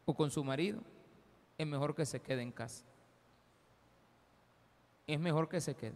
[0.07, 0.81] o con su marido,
[1.57, 2.85] es mejor que se quede en casa.
[5.07, 5.95] Es mejor que se quede.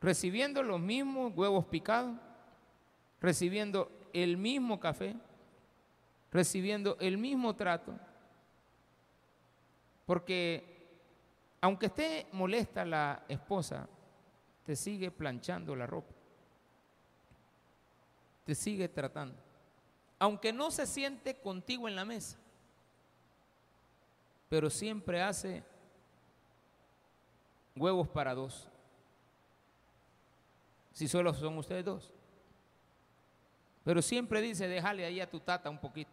[0.00, 2.16] Recibiendo los mismos huevos picados,
[3.20, 5.16] recibiendo el mismo café,
[6.30, 7.98] recibiendo el mismo trato.
[10.06, 10.70] Porque
[11.60, 13.88] aunque esté molesta la esposa,
[14.64, 16.14] te sigue planchando la ropa.
[18.44, 19.36] Te sigue tratando.
[20.18, 22.38] Aunque no se siente contigo en la mesa,
[24.48, 25.62] pero siempre hace
[27.80, 28.68] huevos para dos.
[30.92, 32.12] Si solo son ustedes dos.
[33.84, 36.10] Pero siempre dice, déjale ahí a tu tata un poquito.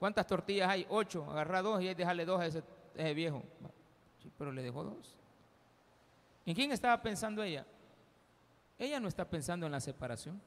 [0.00, 0.84] ¿Cuántas tortillas hay?
[0.90, 1.30] Ocho.
[1.30, 3.42] Agarra dos y déjale dos a ese, viejo.
[4.20, 5.16] Sí, pero le dejó dos.
[6.44, 7.64] ¿En quién estaba pensando ella?
[8.78, 10.42] Ella no está pensando en la separación.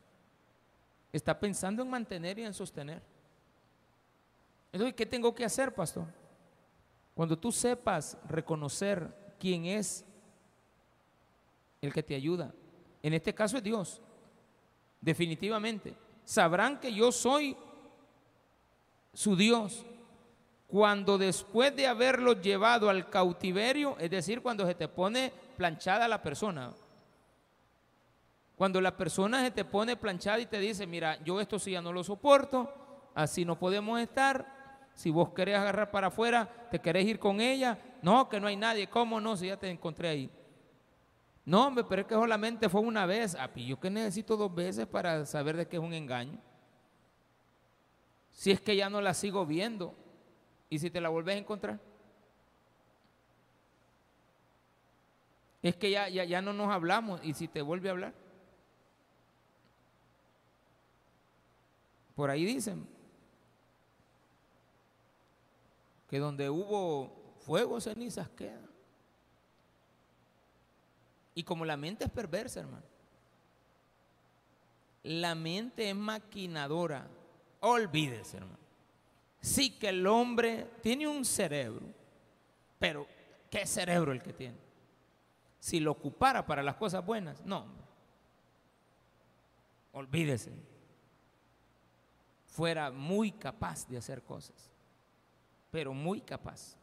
[1.14, 3.02] Está pensando en mantener y en sostener.
[4.74, 6.06] Entonces, ¿qué tengo que hacer, pastor?
[7.18, 10.06] Cuando tú sepas reconocer quién es
[11.82, 12.54] el que te ayuda,
[13.02, 14.00] en este caso es Dios,
[15.02, 17.58] definitivamente, sabrán que yo soy
[19.16, 19.84] su Dios.
[20.68, 26.22] Cuando después de haberlo llevado al cautiverio, es decir, cuando se te pone planchada la
[26.22, 26.72] persona,
[28.56, 31.82] cuando la persona se te pone planchada y te dice, mira, yo esto sí ya
[31.82, 32.72] no lo soporto,
[33.16, 34.57] así no podemos estar,
[34.98, 37.78] si vos querés agarrar para afuera, te querés ir con ella.
[38.02, 38.90] No, que no hay nadie.
[38.90, 39.38] ¿Cómo no?
[39.38, 40.32] Si ya te encontré ahí.
[41.46, 43.36] No, hombre, pero es que solamente fue una vez.
[43.36, 46.40] Ah, yo que necesito dos veces para saber de qué es un engaño.
[48.32, 49.94] Si es que ya no la sigo viendo.
[50.68, 51.80] ¿Y si te la volvés a encontrar?
[55.62, 57.24] Es que ya, ya, ya no nos hablamos.
[57.24, 58.14] ¿Y si te vuelve a hablar?
[62.16, 62.97] Por ahí dicen,
[66.08, 68.67] que donde hubo fuego, cenizas quedan.
[71.36, 72.86] Y como la mente es perversa, hermano.
[75.04, 77.08] La mente es maquinadora.
[77.60, 78.58] Olvídese, hermano.
[79.41, 81.86] Sí que el hombre tiene un cerebro,
[82.80, 83.06] pero
[83.52, 84.58] ¿qué cerebro el que tiene?
[85.60, 87.67] Si lo ocupara para las cosas buenas, no.
[89.91, 90.52] Olvídese.
[92.48, 94.72] Fuera muy capaz de hacer cosas
[95.72, 96.78] pero muy capaz.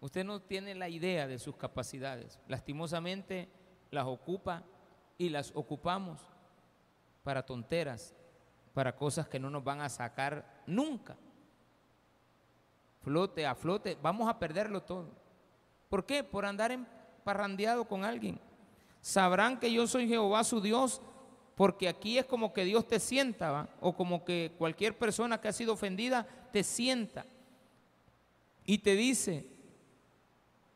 [0.00, 2.40] Usted no tiene la idea de sus capacidades.
[2.48, 3.48] Lastimosamente
[3.90, 4.64] las ocupa
[5.16, 6.20] y las ocupamos
[7.22, 8.14] para tonteras,
[8.74, 11.16] para cosas que no nos van a sacar nunca.
[13.02, 15.10] Flote a flote, vamos a perderlo todo.
[15.88, 16.24] ¿Por qué?
[16.24, 16.76] Por andar
[17.22, 18.40] parrandeado con alguien.
[19.00, 21.00] Sabrán que yo soy Jehová su Dios,
[21.54, 25.52] porque aquí es como que Dios te sienta, o como que cualquier persona que ha
[25.52, 27.26] sido ofendida te sienta
[28.64, 29.46] y te dice,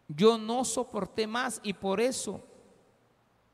[0.09, 2.45] yo no soporté más y por eso,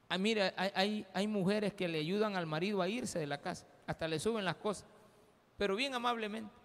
[0.08, 3.66] ah, mira, hay, hay, mujeres que le ayudan al marido a irse de la casa,
[3.86, 4.86] hasta le suben las cosas,
[5.56, 6.62] pero bien amablemente.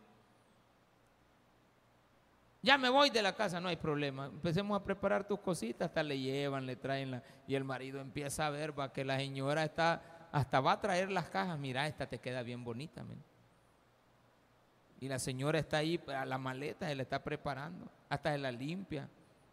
[2.62, 4.26] Ya me voy de la casa, no hay problema.
[4.26, 8.46] Empecemos a preparar tus cositas, hasta le llevan, le traen la, y el marido empieza
[8.46, 12.08] a ver va, que la señora está, hasta va a traer las cajas, mira, esta
[12.08, 13.06] te queda bien bonita.
[15.00, 18.52] Y la señora está ahí, a la maleta se la está preparando, hasta se la
[18.52, 19.08] limpia.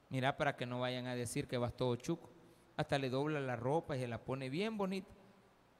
[0.08, 2.30] Mira, para que no vayan a decir que vas todo chuco.
[2.76, 5.10] Hasta le dobla la ropa y se la pone bien bonita,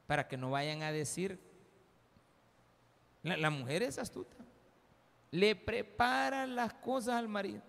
[0.06, 1.38] para que no vayan a decir.
[3.22, 4.36] La, mujer es astuta.
[5.30, 7.62] Le prepara las cosas al marido.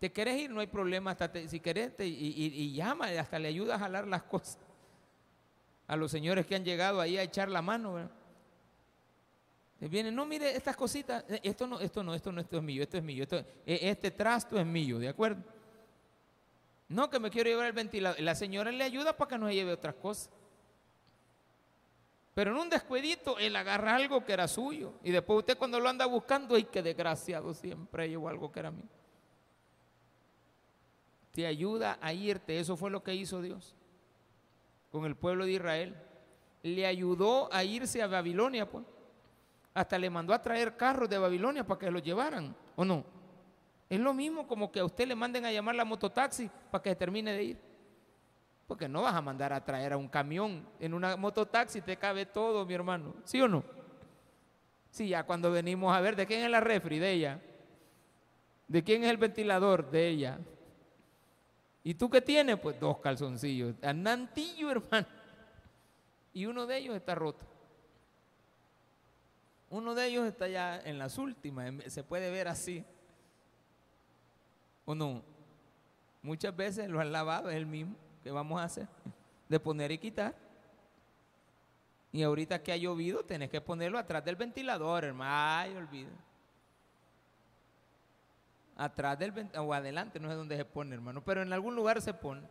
[0.00, 0.50] ¿Te quieres ir?
[0.50, 1.12] No hay problema.
[1.12, 4.58] Hasta si querés, y, y, llama, hasta le ayuda a jalar las cosas.
[5.86, 8.10] A los señores que han llegado ahí a echar la mano, ¿verdad?
[9.78, 12.82] Viene, no, mire, estas cositas, eh, esto no, esto no, esto no, esto es mío,
[12.82, 15.42] esto es mío, esto, e, este trasto es mío, ¿de acuerdo?
[16.88, 18.20] No, que me quiero llevar el ventilador.
[18.20, 20.30] La señora le ayuda para que no se lleve otras cosas.
[22.32, 24.92] Pero en un descuidito, él agarra algo que era suyo.
[25.02, 27.52] Y después usted cuando lo anda buscando, ¡ay, qué desgraciado!
[27.54, 28.84] Siempre llevó algo que era mío.
[31.32, 32.58] Te ayuda a irte.
[32.58, 33.74] Eso fue lo que hizo Dios
[34.92, 35.96] con el pueblo de Israel.
[36.62, 38.84] Le ayudó a irse a Babilonia, pues.
[39.76, 43.04] Hasta le mandó a traer carros de Babilonia para que los llevaran, ¿o no?
[43.90, 46.88] Es lo mismo como que a usted le manden a llamar la mototaxi para que
[46.88, 47.58] se termine de ir.
[48.66, 50.66] Porque no vas a mandar a traer a un camión.
[50.80, 53.16] En una mototaxi te cabe todo, mi hermano.
[53.24, 53.64] ¿Sí o no?
[54.88, 57.42] Sí, ya cuando venimos a ver de quién es la refri, de ella.
[58.68, 59.90] ¿De quién es el ventilador?
[59.90, 60.38] De ella.
[61.84, 62.58] ¿Y tú qué tienes?
[62.58, 63.74] Pues dos calzoncillos.
[63.82, 65.06] Anantillo, hermano.
[66.32, 67.55] Y uno de ellos está roto.
[69.70, 72.84] Uno de ellos está ya en las últimas, se puede ver así.
[74.84, 75.22] ¿O no?
[76.22, 78.88] Muchas veces lo han lavado, es el mismo que vamos a hacer,
[79.48, 80.34] de poner y quitar.
[82.12, 85.30] Y ahorita que ha llovido, tenés que ponerlo atrás del ventilador, hermano.
[85.34, 86.10] Ay, olvida.
[88.76, 92.00] Atrás del ventilador, o adelante, no sé dónde se pone, hermano, pero en algún lugar
[92.00, 92.42] se pone.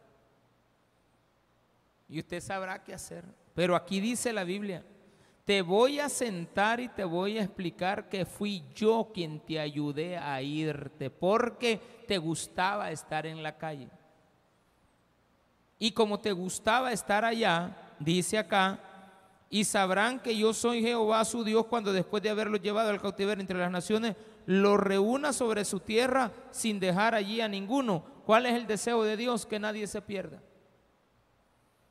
[2.07, 3.23] Y usted sabrá qué hacer.
[3.53, 4.83] Pero aquí dice la Biblia,
[5.45, 10.17] te voy a sentar y te voy a explicar que fui yo quien te ayudé
[10.17, 13.87] a irte, porque te gustaba estar en la calle.
[15.77, 18.79] Y como te gustaba estar allá, dice acá,
[19.51, 23.41] y sabrán que yo soy Jehová su Dios cuando después de haberlo llevado al cautiverio
[23.41, 24.15] entre las naciones,
[24.47, 28.03] lo reúna sobre su tierra sin dejar allí a ninguno.
[28.25, 29.45] ¿Cuál es el deseo de Dios?
[29.45, 30.41] Que nadie se pierda.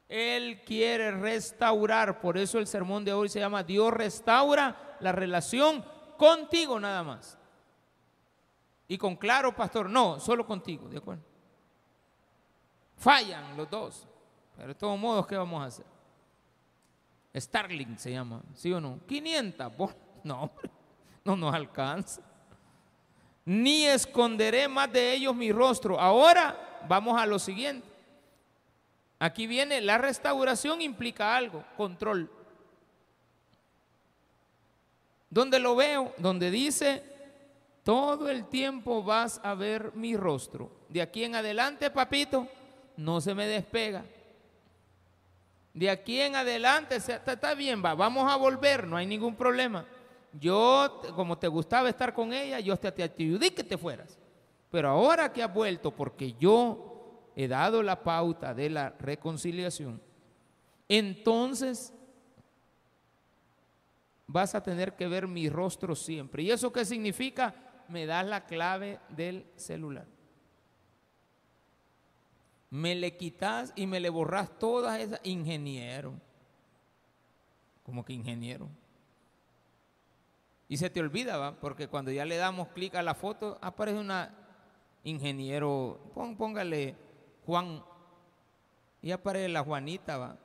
[0.09, 5.85] Él quiere restaurar, por eso el sermón de hoy se llama Dios restaura la relación
[6.19, 7.39] contigo nada más.
[8.87, 11.25] Y con claro, pastor, no, solo contigo, ¿de acuerdo?
[12.97, 14.07] Fallan los dos,
[14.57, 15.87] pero de todos modos, ¿qué vamos a hacer?
[17.35, 19.01] Starling se llama, ¿sí o no?
[19.07, 19.73] 500,
[20.25, 20.51] no,
[21.25, 22.23] no nos alcanza.
[23.47, 26.01] Ni esconderé más de ellos mi rostro.
[26.01, 27.94] Ahora vamos a lo siguiente.
[29.19, 32.31] Aquí viene, la restauración implica algo, control.
[35.31, 37.03] Donde lo veo, donde dice,
[37.83, 40.71] todo el tiempo vas a ver mi rostro.
[40.89, 42.49] De aquí en adelante, papito,
[42.97, 44.05] no se me despega.
[45.73, 49.85] De aquí en adelante, está, bien, va, vamos a volver, no hay ningún problema.
[50.41, 54.17] Yo, como te gustaba estar con ella, yo te, te ayudé que te fueras.
[54.71, 56.94] Pero ahora que has vuelto, porque yo
[57.37, 60.01] he dado la pauta de la reconciliación,
[60.89, 61.93] entonces
[64.27, 66.43] vas a tener que ver mi rostro siempre.
[66.43, 67.55] ¿Y eso qué significa?
[67.89, 70.07] Me das la clave del celular.
[72.71, 75.21] Me le quitas y me le borras todas esas.
[75.23, 76.15] Ingeniero.
[77.85, 78.69] Como que ingeniero.
[80.69, 81.61] Y se te olvida, ¿va?
[81.61, 84.35] Porque cuando ya le damos clic a la foto, aparece una
[85.05, 86.01] ingeniero.
[86.39, 86.97] póngale
[87.47, 87.83] Juan,
[89.03, 90.39] y aparece la Juanita, va.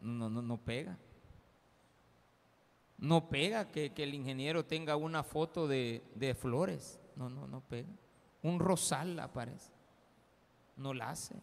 [0.00, 0.96] No, no, no pega.
[2.98, 7.00] No pega que, el ingeniero tenga una foto de, de, flores.
[7.16, 7.88] No, no, no pega.
[8.42, 9.72] Un rosal aparece.
[10.76, 11.34] No la hace.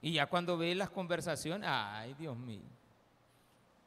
[0.00, 2.64] Y ya cuando ve las conversaciones, ay Dios mío.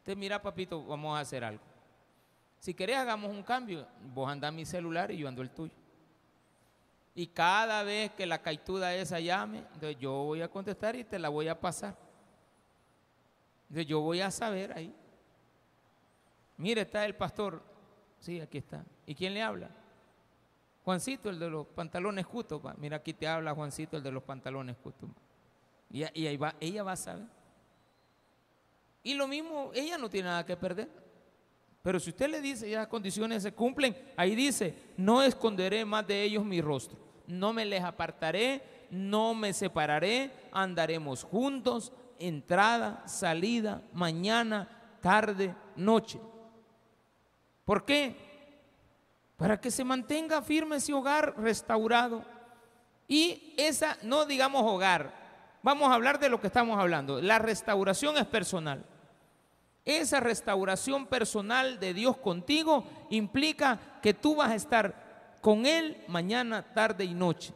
[0.03, 1.63] Te mira, papito, vamos a hacer algo.
[2.59, 3.85] Si querés, hagamos un cambio.
[4.13, 5.73] Vos andás mi celular y yo ando el tuyo.
[7.17, 11.17] Y cada vez que la caituda esa llame, entonces yo voy a contestar y te
[11.17, 11.95] la voy a pasar.
[13.69, 14.93] Entonces yo voy a saber ahí.
[16.57, 17.63] Mire, está el pastor.
[18.19, 18.83] Sí, aquí está.
[19.05, 19.69] ¿Y quién le habla?
[20.83, 22.61] Juancito, el de los pantalones justos.
[22.77, 25.09] Mira, aquí te habla Juancito, el de los pantalones justos.
[25.89, 27.27] Y, y ahí va, ella va a saber.
[29.03, 30.89] Y lo mismo, ella no tiene nada que perder.
[31.81, 36.05] Pero si usted le dice, ya las condiciones se cumplen, ahí dice, no esconderé más
[36.05, 38.61] de ellos mi rostro no me les apartaré,
[38.91, 46.19] no me separaré, andaremos juntos, entrada, salida, mañana, tarde, noche.
[47.63, 48.15] ¿Por qué?
[49.37, 52.23] Para que se mantenga firme ese hogar restaurado.
[53.07, 55.13] Y esa, no digamos hogar,
[55.61, 57.21] vamos a hablar de lo que estamos hablando.
[57.21, 58.85] La restauración es personal.
[59.83, 65.04] Esa restauración personal de Dios contigo implica que tú vas a estar
[65.45, 67.53] con Él mañana, tarde y noche.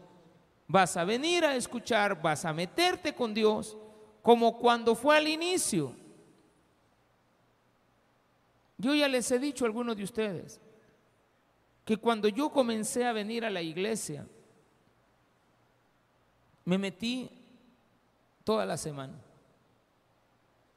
[0.68, 3.76] Vas a venir a escuchar, vas a meterte con Dios
[4.22, 5.96] como cuando fue al inicio.
[8.78, 10.62] Yo ya les he dicho a algunos de ustedes
[11.84, 14.28] que cuando yo comencé a venir a la iglesia,
[16.66, 17.28] me metí
[18.44, 19.20] toda la semana.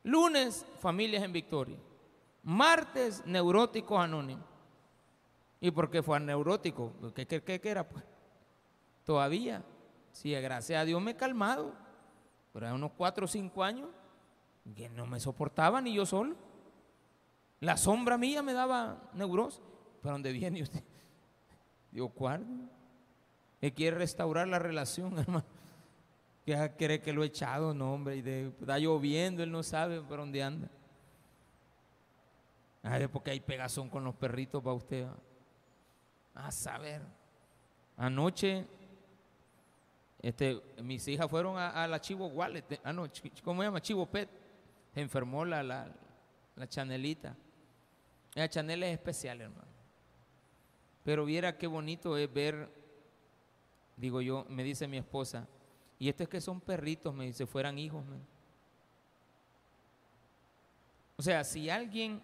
[0.02, 1.76] Lunes, familias en victoria.
[2.42, 4.51] Martes, neuróticos anónimos.
[5.62, 6.92] ¿Y por qué fue neurótico?
[7.14, 7.88] ¿Qué, qué, era?
[7.88, 8.04] Pues?
[9.04, 9.62] Todavía.
[10.10, 11.72] Sí, gracias a Dios me he calmado.
[12.52, 13.88] Pero hay unos cuatro o cinco años
[14.74, 16.34] que no me soportaba ni yo solo.
[17.60, 19.62] La sombra mía me daba neurosis.
[20.02, 20.82] ¿Para dónde viene usted?
[21.92, 22.44] Digo, ¿cuál?
[23.60, 25.44] Que quiere restaurar la relación, hermano.
[26.44, 28.16] Que cree que lo he echado, no, hombre.
[28.16, 30.68] Y de, está lloviendo, él no sabe por dónde anda.
[32.82, 35.06] Ay, porque hay pegazón con los perritos para usted.
[36.34, 37.02] A saber.
[37.96, 38.66] Anoche,
[40.20, 43.08] este, mis hijas fueron a, la Chivo Wallet, ah, no,
[43.44, 43.80] ¿cómo se llama?
[43.80, 44.28] Chivo Pet.
[44.94, 45.88] Se enfermó la, la,
[46.56, 47.36] la chanelita.
[48.34, 49.70] La Chanel es especial, hermano.
[51.04, 52.70] Pero viera qué bonito es ver,
[53.96, 55.46] digo yo, me dice mi esposa,
[55.98, 58.04] y estos que son perritos, me dice, fueran hijos.
[61.16, 62.22] O sea, si alguien,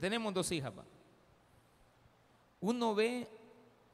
[0.00, 0.72] tenemos dos hijas,
[2.64, 3.28] uno ve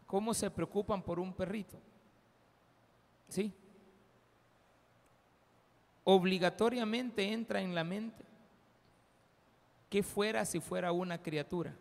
[0.07, 1.77] cómo se preocupan por un perrito.
[3.29, 3.53] ¿Sí?
[6.05, 8.25] Obligatoriamente entra en la mente
[9.89, 11.75] que fuera si fuera una criatura,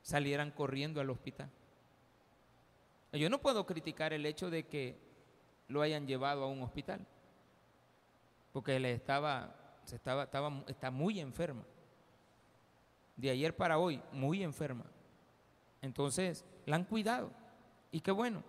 [0.00, 1.50] salieran corriendo al hospital.
[3.12, 4.96] Yo no puedo criticar el hecho de que
[5.66, 7.04] lo hayan llevado a un hospital,
[8.52, 11.64] porque él estaba, estaba, estaba, está muy enferma.
[13.16, 14.84] De ayer para hoy, muy enferma.
[15.86, 17.30] Entonces, la han cuidado.
[17.90, 18.42] Y qué bueno.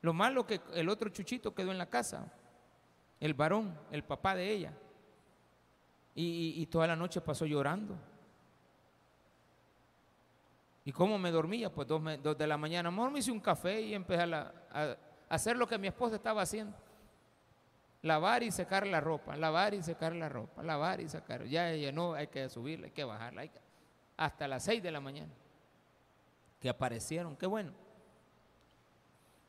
[0.00, 2.32] Lo malo que el otro chuchito quedó en la casa,
[3.20, 4.72] el varón, el papá de ella.
[6.14, 7.96] Y, toda la noche pasó llorando.
[10.84, 11.72] ¿Y cómo me dormía?
[11.72, 12.02] Pues dos,
[12.38, 12.88] de la mañana.
[12.88, 14.96] Amor, me hice un café y empecé a,
[15.28, 16.76] hacer lo que mi esposa estaba haciendo.
[18.02, 21.44] Lavar y secar la ropa, lavar y secar la ropa, lavar y sacar.
[21.46, 23.48] Ya no, hay que subirla, hay que bajarla.
[24.16, 25.32] hasta las seis de la mañana.
[26.62, 27.72] Que aparecieron, qué bueno.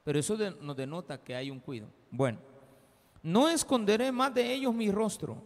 [0.04, 1.88] Pero eso nos denota que hay un cuido.
[2.10, 2.40] Bueno,
[3.22, 5.42] no esconderé más de ellos mi rostro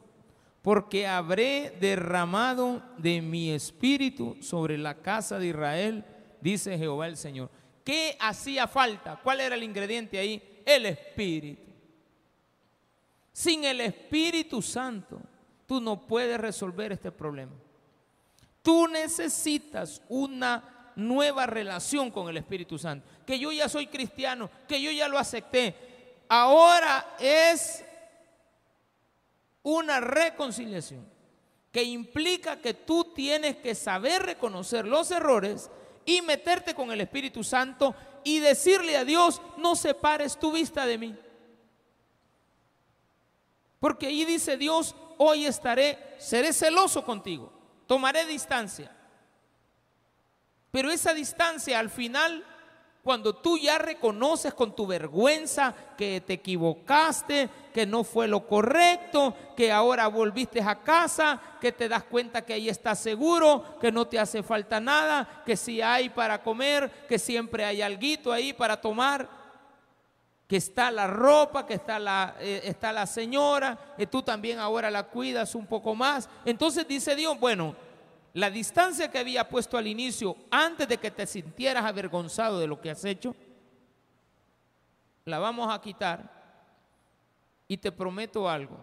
[0.61, 6.03] porque habré derramado de mi espíritu sobre la casa de Israel,
[6.41, 7.49] dice Jehová el Señor.
[7.83, 9.19] ¿Qué hacía falta?
[9.23, 10.61] ¿Cuál era el ingrediente ahí?
[10.65, 11.67] El espíritu.
[13.31, 15.21] Sin el Espíritu Santo,
[15.67, 17.53] tú no puedes resolver este problema.
[18.63, 23.07] Tú necesitas una nueva relación con el Espíritu Santo.
[23.25, 25.75] Que yo ya soy cristiano, que yo ya lo acepté.
[26.27, 27.85] Ahora es
[29.63, 31.07] una reconciliación
[31.71, 35.69] que implica que tú tienes que saber reconocer los errores
[36.05, 37.93] y meterte con el Espíritu Santo
[38.23, 41.15] y decirle a Dios, no separes tu vista de mí.
[43.79, 47.53] Porque ahí dice Dios, hoy estaré, seré celoso contigo,
[47.85, 48.96] tomaré distancia.
[50.77, 52.45] Pero esa distancia al final
[53.01, 59.33] cuando tú ya reconoces con tu vergüenza que te equivocaste, que no fue lo correcto,
[59.55, 64.05] que ahora volviste a casa, que te das cuenta que ahí estás seguro, que no
[64.05, 68.79] te hace falta nada, que si hay para comer, que siempre hay alguito ahí para
[68.79, 69.27] tomar,
[70.47, 74.91] que está la ropa, que está la, eh, está la señora, que tú también ahora
[74.91, 76.29] la cuidas un poco más.
[76.45, 77.75] Entonces dice Dios, bueno,
[78.37, 82.79] la distancia que había puesto al inicio, antes de que te sintieras avergonzado de lo
[82.79, 83.35] que has hecho,
[85.25, 86.37] la vamos a quitar.
[87.67, 88.77] Y te prometo algo,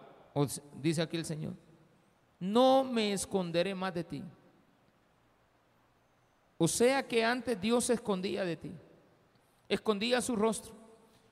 [0.81, 1.53] dice aquí el Señor,
[2.37, 4.23] no me esconderé más de ti.
[6.57, 8.73] O sea que antes Dios se escondía de ti,
[9.69, 10.73] escondía su rostro.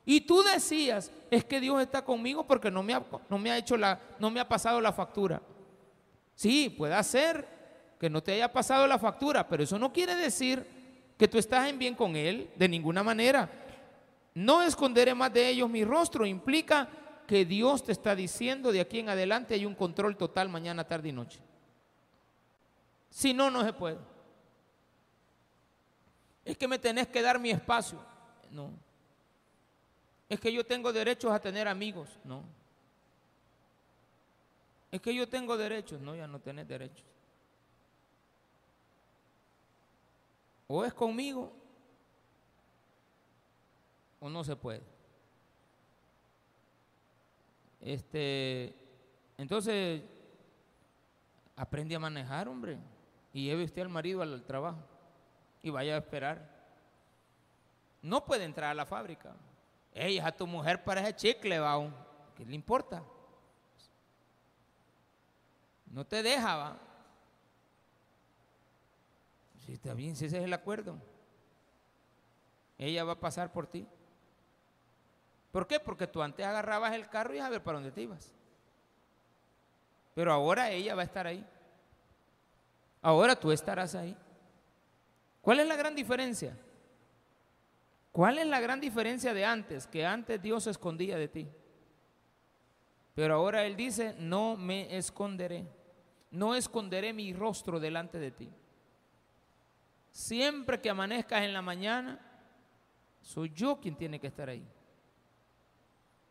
[0.05, 3.57] Y tú decías, es que Dios está conmigo porque no me ha, no me ha
[3.57, 5.41] hecho la, no me ha pasado la factura.
[6.35, 7.52] Sí, puede ser
[8.03, 10.67] que no te haya pasado la factura, pero eso no quiere decir
[11.17, 13.49] que tú estás en bien con Él de ninguna manera.
[14.33, 16.89] No esconderé más de ellos mi rostro implica
[17.25, 21.07] que Dios te está diciendo de aquí en adelante hay un control total mañana, tarde
[21.07, 21.39] y noche.
[23.09, 23.99] Si no, no se puede.
[26.43, 28.03] Es que me tenés que dar mi espacio.
[28.51, 28.69] No.
[30.27, 32.09] Es que yo tengo derechos a tener amigos.
[32.25, 32.43] No.
[34.91, 36.01] Es que yo tengo derechos.
[36.01, 37.12] No, ya no tenés derechos.
[40.67, 41.51] O es conmigo
[44.19, 44.81] o no se puede.
[47.81, 48.73] Este,
[49.37, 50.01] entonces,
[51.55, 52.77] aprende a manejar, hombre,
[53.33, 54.79] y lleve usted al marido al trabajo
[55.61, 56.49] y vaya a esperar.
[58.01, 59.35] No puede entrar a la fábrica.
[59.93, 61.77] Ella, a tu mujer para ese chicle, va,
[62.35, 63.03] ¿qué le importa?
[65.87, 66.92] No te deja, va.
[69.65, 70.97] Si está bien, si ese es el acuerdo.
[72.77, 73.87] Ella va a pasar por ti.
[75.51, 75.79] ¿Por qué?
[75.79, 78.33] Porque tú antes agarrabas el carro y a ver para dónde te ibas.
[80.15, 81.45] Pero ahora ella va a estar ahí.
[83.01, 84.17] Ahora tú estarás ahí.
[85.41, 86.57] ¿Cuál es la gran diferencia?
[88.11, 89.87] ¿Cuál es la gran diferencia de antes?
[89.87, 91.47] Que antes Dios se escondía de ti.
[93.15, 95.67] Pero ahora Él dice, no me esconderé.
[96.31, 98.49] No esconderé mi rostro delante de ti.
[100.13, 102.19] Siempre que amanezcas en la mañana,
[103.19, 104.63] soy yo quien tiene que estar ahí.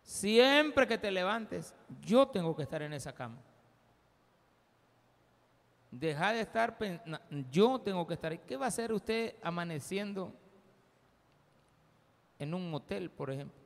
[0.05, 3.39] Siempre que te levantes, yo tengo que estar en esa cama.
[5.91, 6.79] Deja de estar
[7.51, 8.39] yo tengo que estar ahí.
[8.47, 10.33] ¿Qué va a hacer usted amaneciendo
[12.39, 13.61] en un motel, por ejemplo?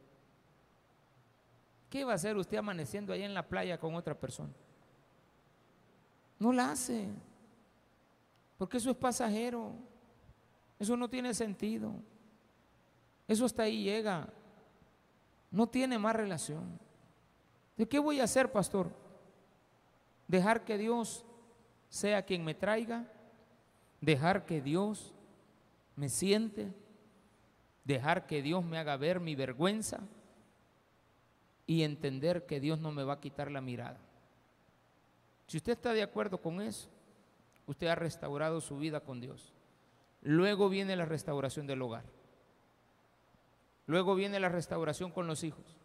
[1.90, 4.52] ¿Qué va a hacer usted amaneciendo ahí en la playa con otra persona?
[6.38, 7.06] No la hace,
[8.56, 9.74] porque eso es pasajero,
[10.78, 11.94] eso no tiene sentido,
[13.28, 14.28] eso hasta ahí llega,
[15.50, 16.78] no tiene más relación.
[17.76, 18.90] ¿De qué voy a hacer, pastor?
[20.28, 21.24] Dejar que Dios
[21.88, 23.10] sea quien me traiga,
[24.00, 25.14] dejar que Dios
[25.94, 26.72] me siente,
[27.84, 30.00] dejar que Dios me haga ver mi vergüenza
[31.66, 33.98] y entender que Dios no me va a quitar la mirada.
[35.46, 36.88] Si usted está de acuerdo con eso,
[37.66, 39.55] usted ha restaurado su vida con Dios.
[40.26, 42.02] Luego viene la restauración del hogar.
[43.86, 45.76] Luego viene la restauración con los hijos.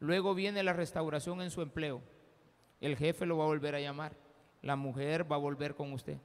[0.00, 2.02] Luego viene la restauración en su empleo.
[2.80, 4.16] El jefe lo va a volver a llamar.
[4.62, 6.18] La mujer va a volver con usted.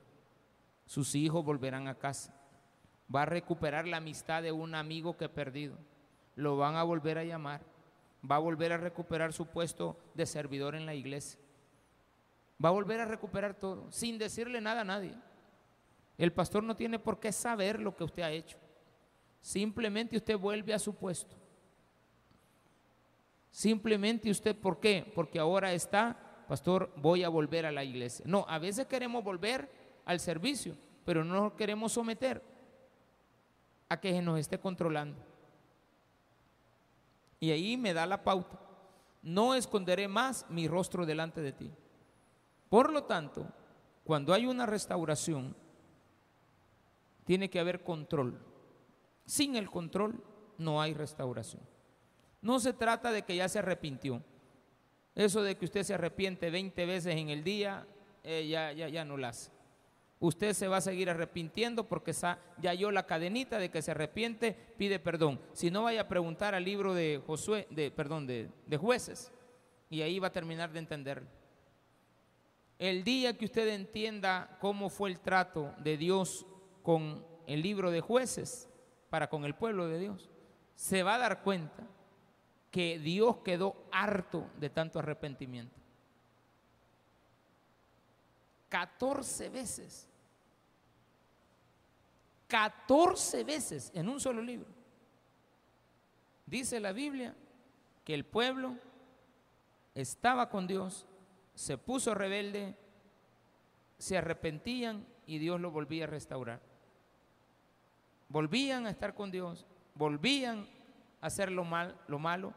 [0.87, 2.33] Sus hijos volverán a casa.
[3.15, 5.77] Va a recuperar la amistad de un amigo que ha perdido.
[6.33, 7.61] Lo van a volver a llamar.
[8.29, 11.39] Va a volver a recuperar su puesto de servidor en la iglesia.
[12.65, 15.13] Va a volver a recuperar todo sin decirle nada a nadie.
[16.17, 18.57] El pastor no tiene por qué saber lo que usted ha hecho.
[19.41, 21.35] Simplemente usted vuelve a su puesto.
[23.51, 25.11] Simplemente usted, ¿por qué?
[25.15, 28.25] Porque ahora está, pastor, voy a volver a la iglesia.
[28.27, 29.69] No, a veces queremos volver
[30.05, 32.41] al servicio, pero no queremos someter
[33.89, 35.17] a que se nos esté controlando.
[37.39, 38.59] Y ahí me da la pauta.
[39.21, 41.71] No esconderé más mi rostro delante de ti.
[42.69, 43.47] Por lo tanto,
[44.03, 45.55] cuando hay una restauración,
[47.27, 48.39] tiene que haber control.
[49.25, 50.23] Sin el control
[50.57, 51.61] no hay restauración.
[52.41, 54.23] No se trata de que ya se arrepintió.
[55.13, 57.85] Eso de que usted se arrepiente 20 veces en el día,
[58.23, 59.51] eh, ya, ya, ya no lo hace.
[60.19, 62.13] Usted se va a seguir arrepintiendo porque
[62.61, 65.41] ya yo la cadenita de que se arrepiente, pide perdón.
[65.51, 69.33] Si no, vaya a preguntar al libro de Josué, de, perdón, de, de jueces,
[69.89, 71.27] y ahí va a terminar de entenderlo.
[72.79, 76.45] El día que usted entienda cómo fue el trato de Dios
[76.87, 78.69] con el libro de jueces
[79.09, 80.29] para con el pueblo de Dios,
[80.73, 81.85] se va a dar cuenta
[82.71, 85.75] que Dios quedó harto de tanto arrepentimiento.
[88.69, 90.07] 14 veces.
[92.47, 94.69] 14 veces en un solo libro.
[96.45, 97.35] Dice la Biblia
[98.05, 98.77] que el pueblo
[99.93, 101.05] estaba con Dios,
[101.53, 102.77] se puso rebelde,
[103.97, 106.66] se arrepentían y Dios lo volvía a restaurar.
[108.29, 109.65] Volvían a estar con Dios,
[109.95, 110.67] volvían
[111.21, 112.53] a hacer lo, mal, lo malo,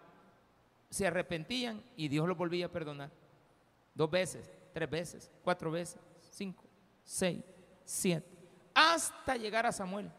[0.90, 3.10] se arrepentían y Dios los volvía a perdonar.
[3.94, 6.00] Dos veces, tres veces, cuatro veces,
[6.30, 6.64] cinco,
[7.04, 7.42] seis,
[7.84, 8.28] siete,
[8.74, 10.10] hasta llegar a Samuel.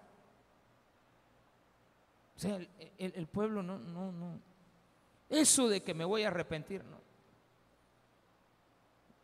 [2.35, 2.59] O sea,
[2.97, 4.39] el, pueblo no, no, no.
[5.29, 6.99] Eso de que me voy a arrepentir, no.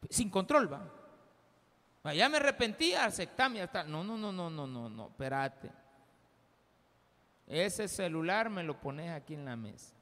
[0.10, 2.14] Sin control, va.
[2.14, 3.84] Ya me arrepentí, aceptame, hasta.
[3.84, 5.72] No, no, no, no, no, no, no, espérate.
[7.48, 9.94] Ese celular me lo pones aquí en la mesa.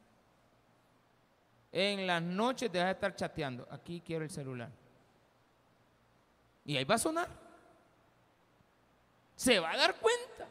[1.72, 3.68] En las noches te vas a estar chateando.
[3.70, 4.72] Aquí quiero el celular.
[6.66, 7.30] Y ahí va a sonar.
[9.36, 10.48] Se va a dar cuenta.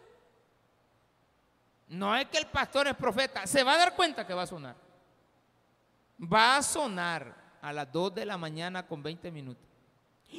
[1.88, 3.44] No es que el pastor es profeta.
[3.46, 4.76] Se va a dar cuenta que va a sonar.
[6.20, 9.66] Va a sonar a las 2 de la mañana con 20 minutos.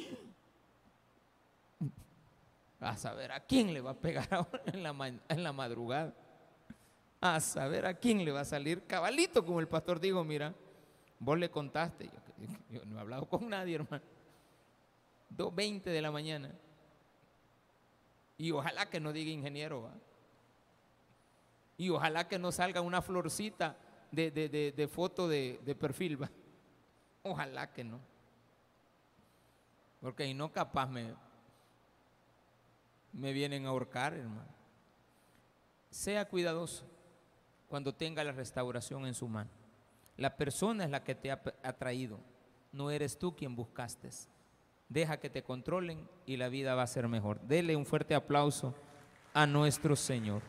[2.78, 4.94] A saber a quién le va a pegar ahora en la,
[5.28, 6.14] en la madrugada
[7.20, 10.54] a saber a quién le va a salir cabalito, como el pastor dijo, mira,
[11.18, 12.10] vos le contaste,
[12.70, 14.04] yo, no he hablado con nadie, hermano.
[15.36, 16.52] 2.20 de la mañana.
[18.38, 19.92] Y ojalá que no diga ingeniero, ¿va?
[21.78, 23.76] Y ojalá que no salga una florcita
[24.10, 26.30] de, foto de, perfil, ¿va?
[27.22, 27.98] Ojalá que no.
[30.00, 31.14] Porque si no, capaz me,
[33.12, 34.54] me vienen a ahorcar, hermano.
[35.90, 36.95] Sea cuidadoso
[37.68, 39.50] cuando tenga la restauración en su mano.
[40.16, 42.18] La persona es la que te ha atraído,
[42.72, 44.10] no eres tú quien buscaste.
[44.88, 47.40] Deja que te controlen y la vida va a ser mejor.
[47.40, 48.74] Dele un fuerte aplauso
[49.34, 50.42] a nuestro Señor.